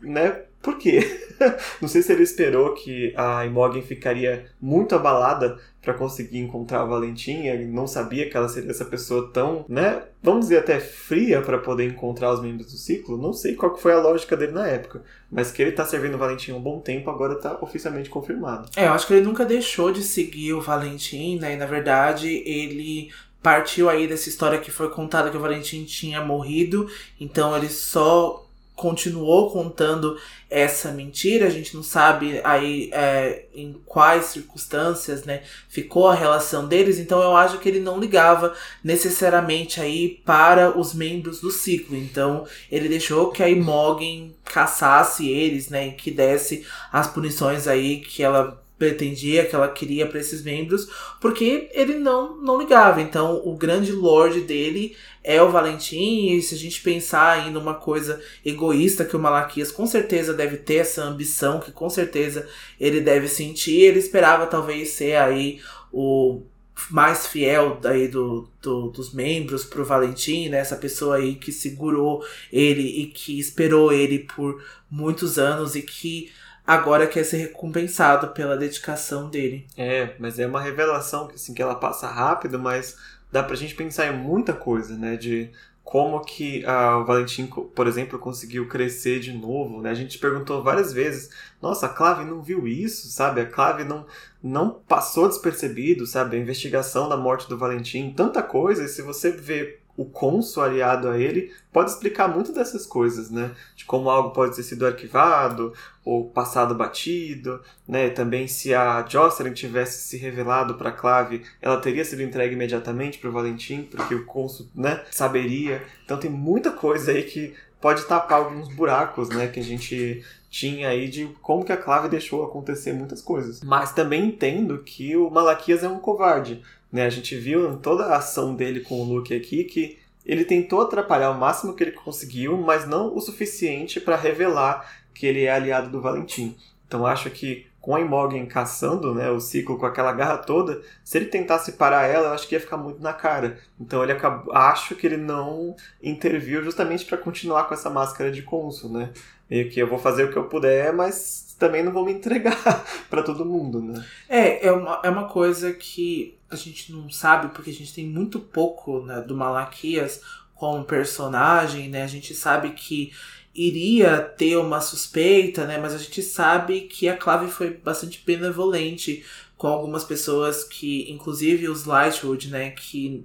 [0.00, 1.00] né, por quê?
[1.80, 6.84] Não sei se ele esperou que a Imogen ficaria muito abalada para conseguir encontrar a
[6.84, 11.40] Valentim, ele não sabia que ela seria essa pessoa tão, né, vamos dizer até fria
[11.40, 13.16] para poder encontrar os membros do ciclo.
[13.16, 16.18] Não sei qual foi a lógica dele na época, mas que ele tá servindo o
[16.18, 18.68] Valentim um bom tempo agora tá oficialmente confirmado.
[18.76, 21.54] É, eu acho que ele nunca deixou de seguir o Valentim, né?
[21.54, 23.10] E na verdade, ele
[23.42, 26.86] partiu aí dessa história que foi contada que o Valentim tinha morrido,
[27.18, 28.47] então ele só
[28.78, 30.16] continuou contando
[30.48, 36.66] essa mentira, a gente não sabe aí é, em quais circunstâncias, né, ficou a relação
[36.66, 41.96] deles, então eu acho que ele não ligava necessariamente aí para os membros do ciclo,
[41.96, 48.00] então ele deixou que a Imogen caçasse eles, né, e que desse as punições aí
[48.00, 50.88] que ela pretendia, que ela queria para esses membros,
[51.20, 53.02] porque ele não, não ligava.
[53.02, 57.74] Então, o grande lord dele é o Valentim, e se a gente pensar em uma
[57.74, 62.48] coisa egoísta que o Malaquias com certeza deve ter essa ambição, que com certeza
[62.80, 65.60] ele deve sentir, ele esperava talvez ser aí
[65.92, 66.42] o
[66.90, 70.58] mais fiel daí do, do, dos membros pro Valentim, né?
[70.58, 76.30] Essa pessoa aí que segurou ele e que esperou ele por muitos anos e que
[76.68, 79.66] agora quer ser recompensado pela dedicação dele.
[79.74, 82.94] É, mas é uma revelação que assim que ela passa rápido, mas
[83.32, 85.50] dá pra gente pensar em muita coisa, né, de
[85.82, 89.88] como que o Valentim, por exemplo, conseguiu crescer de novo, né?
[89.88, 91.30] A gente perguntou várias vezes,
[91.62, 93.40] nossa, a Clave não viu isso, sabe?
[93.40, 94.04] A Clave não,
[94.42, 96.36] não passou despercebido, sabe?
[96.36, 101.08] A investigação da morte do Valentim, tanta coisa, e se você vê o cônsul aliado
[101.08, 103.50] a ele pode explicar muito dessas coisas, né?
[103.74, 105.74] De como algo pode ter sido arquivado
[106.04, 108.08] ou passado batido, né?
[108.08, 113.28] Também se a Jocelyn tivesse se revelado para Clave, ela teria sido entregue imediatamente para
[113.28, 115.82] o Valentim, porque o cônsul, né, saberia.
[116.04, 120.88] Então tem muita coisa aí que pode tapar alguns buracos, né, que a gente tinha
[120.88, 123.62] aí de como que a Clave deixou acontecer muitas coisas.
[123.62, 126.62] Mas também entendo que o Malaquias é um covarde,
[126.92, 127.04] né?
[127.04, 131.30] A gente viu toda a ação dele com o Luke aqui que ele tentou atrapalhar
[131.30, 135.90] o máximo que ele conseguiu, mas não o suficiente para revelar que ele é aliado
[135.90, 136.56] do Valentim.
[136.86, 141.16] Então acho que com a Imogen caçando né, o ciclo com aquela garra toda, se
[141.16, 143.58] ele tentasse parar ela, eu acho que ia ficar muito na cara.
[143.80, 148.42] Então ele acabou, acho que ele não interviu justamente para continuar com essa máscara de
[148.42, 149.10] cônsul, né?
[149.48, 152.84] Meio que eu vou fazer o que eu puder, mas também não vou me entregar
[153.10, 154.04] para todo mundo, né?
[154.28, 158.06] É, é uma, é uma coisa que a gente não sabe, porque a gente tem
[158.06, 160.22] muito pouco né, do Malaquias
[160.54, 162.02] como personagem, né?
[162.02, 163.12] A gente sabe que
[163.54, 165.78] iria ter uma suspeita, né?
[165.78, 169.24] Mas a gente sabe que a Clave foi bastante benevolente
[169.56, 172.70] com algumas pessoas que, inclusive os Lightwood, né?
[172.70, 173.24] Que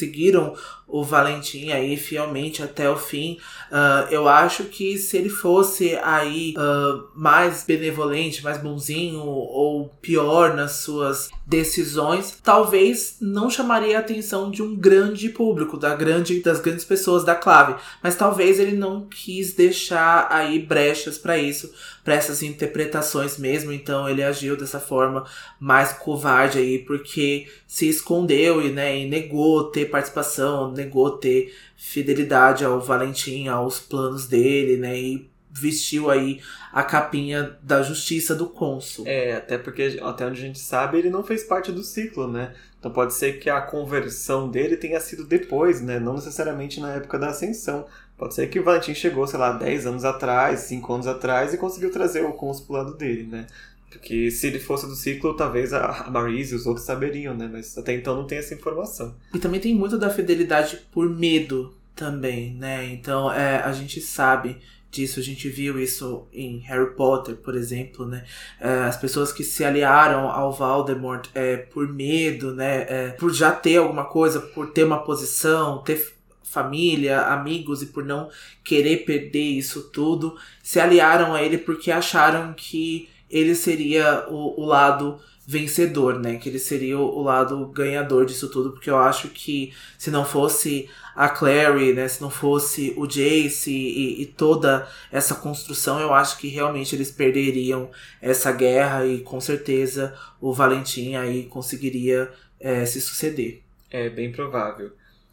[0.00, 0.54] seguiram
[0.92, 3.38] o Valentim aí fielmente até o fim.
[3.70, 10.54] Uh, eu acho que se ele fosse aí uh, mais benevolente, mais bonzinho ou pior
[10.54, 16.60] nas suas decisões, talvez não chamaria a atenção de um grande público, da grande, das
[16.60, 17.76] grandes pessoas da clave.
[18.02, 21.72] Mas talvez ele não quis deixar aí brechas para isso,
[22.04, 23.72] para essas interpretações mesmo.
[23.72, 25.24] Então ele agiu dessa forma
[25.60, 29.39] mais covarde aí, porque se escondeu e, né, e negou
[29.70, 34.98] ter participação, negou ter fidelidade ao Valentim, aos planos dele, né?
[34.98, 36.40] E vestiu aí
[36.72, 39.04] a capinha da justiça do cônsul.
[39.06, 42.54] É, até porque até onde a gente sabe, ele não fez parte do ciclo, né?
[42.78, 45.98] Então pode ser que a conversão dele tenha sido depois, né?
[45.98, 47.86] Não necessariamente na época da ascensão.
[48.16, 51.58] Pode ser que o Valentim chegou, sei lá, 10 anos atrás, 5 anos atrás e
[51.58, 53.46] conseguiu trazer o cônsul pro lado dele, né?
[53.90, 57.50] Porque se ele fosse do ciclo, talvez a Marise e os outros saberiam, né?
[57.52, 59.14] Mas até então não tem essa informação.
[59.34, 62.86] E também tem muito da fidelidade por medo também, né?
[62.92, 64.58] Então é, a gente sabe
[64.90, 68.24] disso, a gente viu isso em Harry Potter, por exemplo, né?
[68.60, 72.86] É, as pessoas que se aliaram ao Voldemort é, por medo, né?
[72.88, 78.04] É, por já ter alguma coisa, por ter uma posição, ter família, amigos e por
[78.04, 78.28] não
[78.64, 84.64] querer perder isso tudo, se aliaram a ele porque acharam que ele seria o, o
[84.64, 86.36] lado vencedor, né?
[86.36, 90.88] Que ele seria o, lado ganhador disso tudo, porque eu acho que se não fosse
[91.14, 92.06] a Clary, né?
[92.06, 97.10] Se não fosse o Jace e, e, toda essa construção, eu acho que realmente eles
[97.10, 97.90] perderiam
[98.22, 102.30] essa guerra e com certeza o Valentim aí conseguiria
[102.60, 103.62] é, se suceder.
[103.90, 104.92] É bem provável.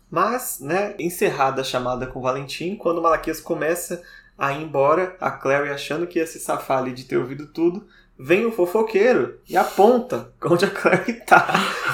[0.10, 4.02] Mas, né, encerrada a chamada com Valentim, quando Malaquias começa
[4.38, 7.88] a ir embora, a Clary achando que ia se safar ali de ter ouvido tudo,
[8.20, 11.48] vem o fofoqueiro e aponta onde a Clary tá.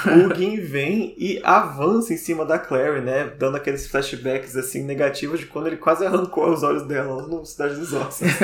[0.06, 3.26] O Gin vem e avança em cima da Clary, né?
[3.38, 7.76] Dando aqueles flashbacks assim negativos de quando ele quase arrancou os olhos dela no Cidade
[7.76, 8.28] dos Ossos.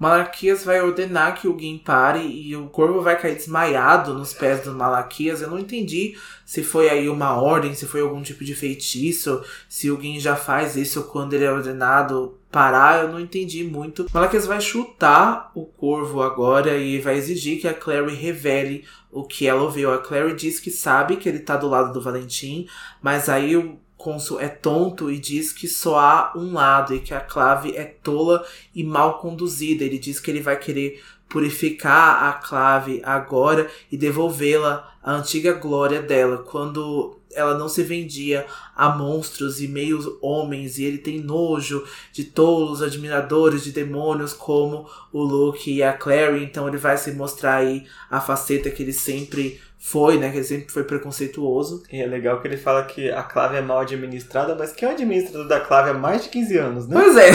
[0.00, 4.62] Malaquias vai ordenar que o Gin pare e o corvo vai cair desmaiado nos pés
[4.62, 5.42] do Malaquias.
[5.42, 9.90] Eu não entendi se foi aí uma ordem, se foi algum tipo de feitiço, se
[9.90, 14.06] o Gin já faz isso quando ele é ordenado parar, eu não entendi muito.
[14.12, 19.46] Malaquias vai chutar o corvo agora e vai exigir que a Clary revele o que
[19.46, 19.92] ela ouviu.
[19.92, 22.66] A Clary diz que sabe que ele tá do lado do Valentim,
[23.00, 27.12] mas aí o Consul é tonto e diz que só há um lado e que
[27.12, 28.44] a clave é tola
[28.74, 29.84] e mal conduzida.
[29.84, 36.02] Ele diz que ele vai querer purificar a clave agora e devolvê-la à antiga glória
[36.02, 38.44] dela, quando ela não se vendia
[38.76, 44.90] a monstros e meios homens, e ele tem nojo de tolos, admiradores de demônios como
[45.12, 48.92] o Luke e a Clary, então ele vai se mostrar aí a faceta que ele
[48.92, 50.30] sempre foi, né?
[50.30, 51.84] Que ele sempre foi preconceituoso.
[51.90, 54.90] E é legal que ele fala que a clave é mal administrada, mas quem é
[54.90, 57.00] o administrador da clave há mais de 15 anos, né?
[57.00, 57.30] Pois é.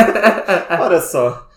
[0.80, 1.50] Olha só.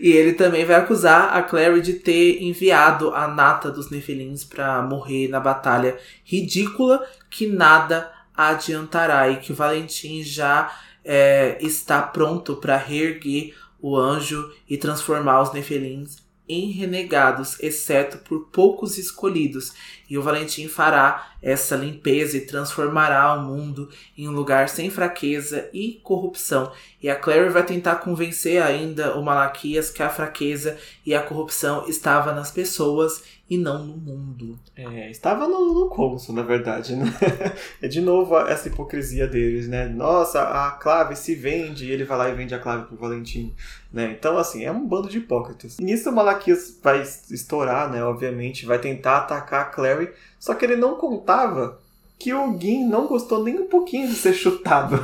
[0.00, 4.80] E ele também vai acusar a Clary de ter enviado a nata dos Nefelins para
[4.80, 10.72] morrer na batalha ridícula que nada adiantará e que Valentim já
[11.04, 16.16] é, está pronto para reerguer o anjo e transformar os Nefelins
[16.48, 19.72] em renegados, exceto por poucos escolhidos,
[20.08, 25.68] e o Valentim fará essa limpeza e transformará o mundo em um lugar sem fraqueza
[25.72, 26.72] e corrupção.
[27.02, 31.88] E a Clary vai tentar convencer ainda o Malaquias que a fraqueza e a corrupção
[31.88, 34.56] estava nas pessoas e não no mundo.
[34.76, 37.06] É, estava no, no na verdade, né?
[37.82, 39.88] É de novo essa hipocrisia deles, né?
[39.88, 43.52] Nossa, a clave se vende e ele vai lá e vende a clave pro Valentim,
[43.92, 44.14] né?
[44.16, 45.78] Então, assim, é um bando de hipócritas.
[45.80, 48.04] E nisso o Malaquias vai estourar, né?
[48.04, 50.10] Obviamente, vai tentar atacar a Clary,
[50.40, 51.78] só que ele não contava
[52.18, 54.98] que o Gin não gostou nem um pouquinho de ser chutado.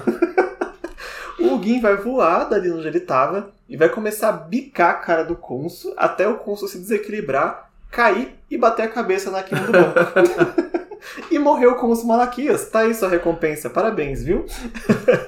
[1.39, 5.23] o Gin vai voar dali onde ele estava e vai começar a bicar a cara
[5.25, 9.73] do Consul até o Consul se desequilibrar, cair e bater a cabeça na quina do
[9.73, 10.77] banco.
[11.31, 12.71] e morreu com os Malaquias.
[12.71, 13.69] Tá aí sua recompensa.
[13.69, 14.47] Parabéns, viu?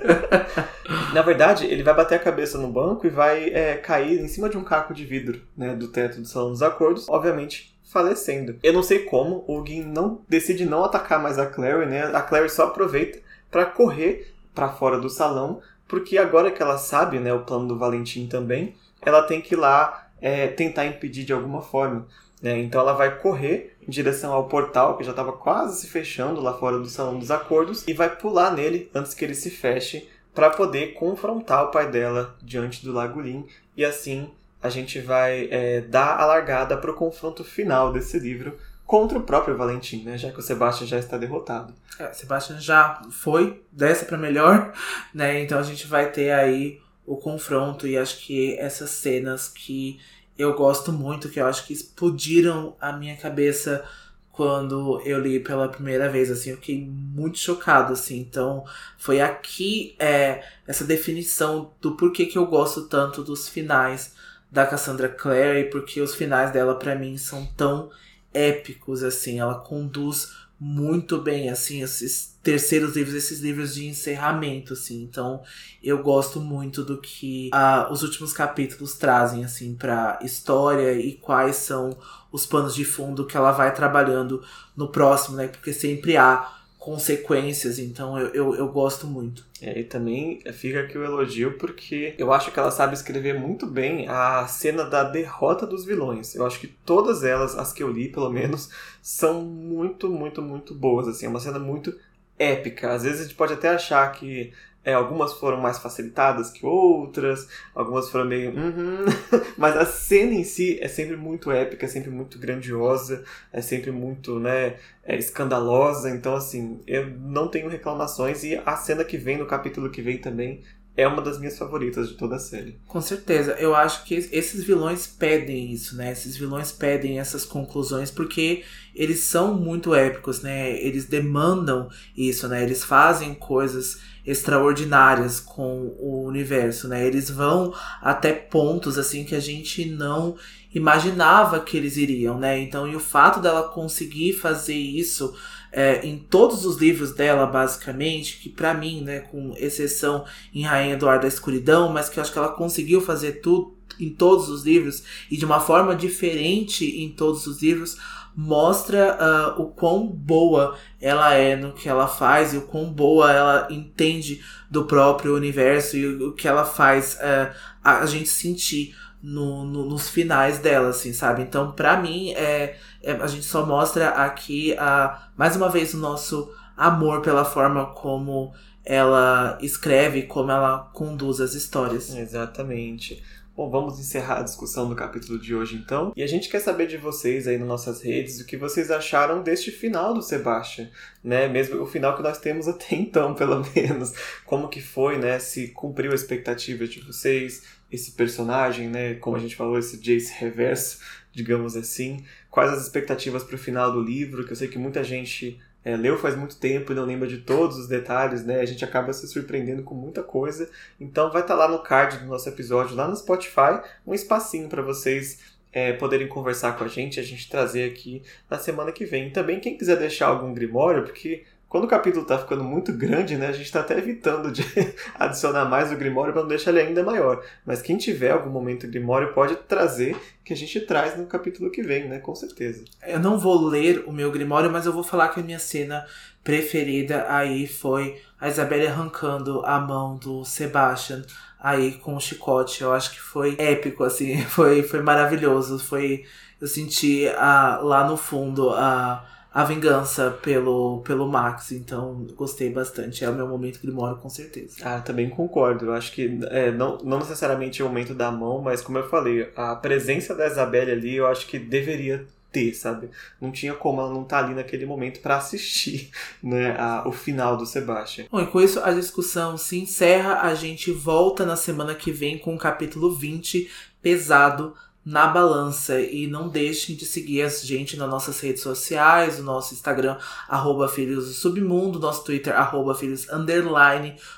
[1.12, 4.48] Na verdade, ele vai bater a cabeça no banco e vai é, cair em cima
[4.48, 8.56] de um caco de vidro, né, do teto do Salão dos Acordos, obviamente falecendo.
[8.62, 12.04] Eu não sei como, o Gin não decide não atacar mais a Clary, né?
[12.14, 13.18] A Clary só aproveita
[13.50, 17.78] para correr para fora do salão, porque agora que ela sabe, né, o plano do
[17.78, 22.06] Valentim também, ela tem que ir lá é, tentar impedir de alguma forma.
[22.42, 22.58] Né?
[22.58, 26.52] Então ela vai correr em direção ao portal, que já estava quase se fechando lá
[26.52, 30.50] fora do Salão dos Acordos, e vai pular nele antes que ele se feche para
[30.50, 33.46] poder confrontar o pai dela diante do Lagulin
[33.76, 34.30] e assim
[34.62, 39.22] a gente vai é, dar a largada para o confronto final desse livro contra o
[39.22, 40.16] próprio Valentim, né?
[40.16, 41.74] Já que o Sebastian já está derrotado.
[41.98, 44.72] É, Sebastian já foi dessa para melhor,
[45.12, 45.42] né?
[45.42, 50.00] Então a gente vai ter aí o confronto e acho que essas cenas que
[50.36, 53.84] eu gosto muito, que eu acho que explodiram a minha cabeça
[54.30, 58.20] quando eu li pela primeira vez, assim, eu fiquei muito chocado, assim.
[58.20, 58.64] Então,
[58.96, 64.14] foi aqui é, essa definição do porquê que eu gosto tanto dos finais
[64.50, 67.90] da Cassandra Clare, porque os finais dela para mim são tão
[68.32, 75.02] épicos assim, ela conduz muito bem assim esses terceiros livros, esses livros de encerramento assim.
[75.02, 75.42] Então,
[75.82, 81.56] eu gosto muito do que uh, os últimos capítulos trazem assim para história e quais
[81.56, 81.96] são
[82.32, 84.42] os panos de fundo que ela vai trabalhando
[84.76, 85.46] no próximo, né?
[85.46, 86.57] Porque sempre há
[86.88, 89.46] consequências, então eu, eu, eu gosto muito.
[89.60, 93.66] É, e também fica aqui o elogio porque eu acho que ela sabe escrever muito
[93.66, 96.34] bem a cena da derrota dos vilões.
[96.34, 98.70] Eu acho que todas elas, as que eu li pelo menos,
[99.02, 101.06] são muito, muito, muito boas.
[101.06, 101.94] Assim, é uma cena muito
[102.38, 102.94] épica.
[102.94, 104.50] Às vezes a gente pode até achar que
[104.88, 108.52] é, algumas foram mais facilitadas que outras, algumas foram meio.
[108.52, 109.04] Uhum.
[109.58, 113.90] Mas a cena em si é sempre muito épica, é sempre muito grandiosa, é sempre
[113.90, 116.08] muito né, é escandalosa.
[116.08, 118.42] Então, assim, eu não tenho reclamações.
[118.44, 120.62] E a cena que vem no capítulo que vem também
[120.96, 122.80] é uma das minhas favoritas de toda a série.
[122.86, 123.52] Com certeza.
[123.52, 126.10] Eu acho que esses vilões pedem isso, né?
[126.10, 130.72] Esses vilões pedem essas conclusões porque eles são muito épicos, né?
[130.82, 132.64] Eles demandam isso, né?
[132.64, 137.06] Eles fazem coisas extraordinárias com o universo, né?
[137.06, 140.36] Eles vão até pontos assim que a gente não
[140.74, 142.60] imaginava que eles iriam, né?
[142.60, 145.34] Então, e o fato dela conseguir fazer isso
[145.72, 150.24] é, em todos os livros dela, basicamente, que para mim, né, com exceção
[150.54, 153.76] em Rainha do Ar da Escuridão, mas que eu acho que ela conseguiu fazer tudo
[153.98, 157.96] em todos os livros e de uma forma diferente em todos os livros,
[158.40, 159.18] mostra
[159.58, 163.66] uh, o quão boa ela é no que ela faz e o quão boa ela
[163.68, 164.40] entende
[164.70, 167.52] do próprio universo e o, que ela faz uh,
[167.82, 171.42] a, gente sentir no, no, nos finais dela, assim, sabe?
[171.42, 175.98] Então, para mim, é, é, a gente só mostra aqui, a, mais uma vez, o
[175.98, 178.52] nosso amor pela forma como
[178.84, 182.14] ela escreve, como ela conduz as histórias.
[182.14, 183.20] Exatamente.
[183.58, 186.12] Bom, vamos encerrar a discussão do capítulo de hoje então.
[186.14, 189.42] E a gente quer saber de vocês aí nas nossas redes o que vocês acharam
[189.42, 190.88] deste final do Sebastian,
[191.24, 191.48] né?
[191.48, 194.12] Mesmo o final que nós temos até então, pelo menos.
[194.46, 195.40] Como que foi, né?
[195.40, 199.14] Se cumpriu a expectativa de vocês, esse personagem, né?
[199.14, 201.00] Como a gente falou, esse Jace reverso,
[201.32, 202.24] digamos assim.
[202.48, 204.46] Quais as expectativas para o final do livro?
[204.46, 205.58] Que eu sei que muita gente
[205.88, 208.60] é, leu faz muito tempo e não lembra de todos os detalhes, né?
[208.60, 210.68] A gente acaba se surpreendendo com muita coisa.
[211.00, 214.68] Então vai estar tá lá no card do nosso episódio, lá no Spotify, um espacinho
[214.68, 215.38] para vocês
[215.72, 219.30] é, poderem conversar com a gente, a gente trazer aqui na semana que vem.
[219.30, 223.48] Também quem quiser deixar algum grimório, porque quando o capítulo está ficando muito grande, né,
[223.48, 224.64] a gente está até evitando de
[225.18, 227.44] adicionar mais o Grimório para não deixar ele ainda maior.
[227.64, 231.82] Mas quem tiver algum momento Grimório pode trazer, que a gente traz no capítulo que
[231.82, 232.84] vem, né, com certeza.
[233.06, 236.06] Eu não vou ler o meu Grimório, mas eu vou falar que a minha cena
[236.42, 241.22] preferida aí foi a Isabelle arrancando a mão do Sebastian
[241.60, 242.82] aí com o chicote.
[242.82, 245.78] Eu acho que foi épico, assim, foi, foi maravilhoso.
[245.78, 246.24] Foi.
[246.60, 253.24] Eu senti a, lá no fundo a a vingança pelo, pelo Max, então gostei bastante.
[253.24, 254.76] É o meu momento Grimório, com certeza.
[254.82, 255.86] Ah, também concordo.
[255.86, 259.50] Eu acho que é, não, não necessariamente o momento da mão, mas como eu falei,
[259.56, 263.10] a presença da Isabelle ali eu acho que deveria ter, sabe?
[263.40, 266.10] Não tinha como ela não estar tá ali naquele momento para assistir
[266.42, 268.26] né, a, o final do Sebastian.
[268.30, 270.42] Bom, e com isso a discussão se encerra.
[270.42, 273.70] A gente volta na semana que vem com o capítulo 20,
[274.02, 276.00] pesado na balança.
[276.00, 280.16] E não deixem de seguir a gente nas nossas redes sociais, o nosso Instagram,
[280.48, 283.28] arroba Filhos do Submundo, nosso Twitter, arroba Filhos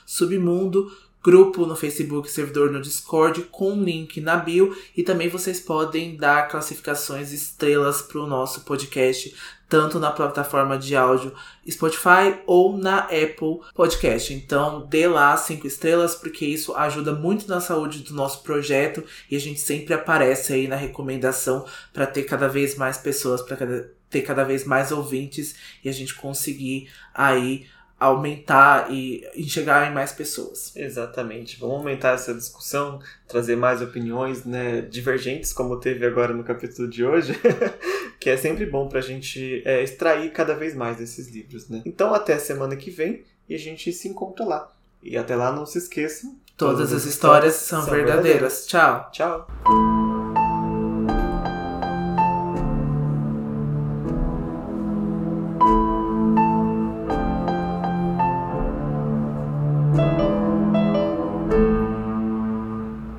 [0.06, 0.90] Submundo.
[1.22, 4.76] Grupo no Facebook, servidor no Discord, com link na bio.
[4.96, 9.34] E também vocês podem dar classificações estrelas para o nosso podcast,
[9.68, 11.32] tanto na plataforma de áudio
[11.68, 14.32] Spotify ou na Apple Podcast.
[14.34, 19.36] Então, dê lá cinco estrelas, porque isso ajuda muito na saúde do nosso projeto e
[19.36, 23.56] a gente sempre aparece aí na recomendação para ter cada vez mais pessoas, para
[24.08, 27.66] ter cada vez mais ouvintes e a gente conseguir aí
[28.00, 30.74] aumentar e, e chegar em mais pessoas.
[30.74, 31.60] Exatamente.
[31.60, 32.98] Vamos aumentar essa discussão,
[33.28, 37.34] trazer mais opiniões né, divergentes, como teve agora no capítulo de hoje,
[38.18, 41.68] que é sempre bom para a gente é, extrair cada vez mais desses livros.
[41.68, 41.82] Né?
[41.84, 44.72] Então, até semana que vem e a gente se encontra lá.
[45.02, 46.36] E até lá, não se esqueçam.
[46.56, 48.22] Todas, todas as histórias, histórias são, verdadeiras.
[48.22, 48.66] verdadeiras.
[48.66, 49.10] Tchau.
[49.12, 50.19] Tchau.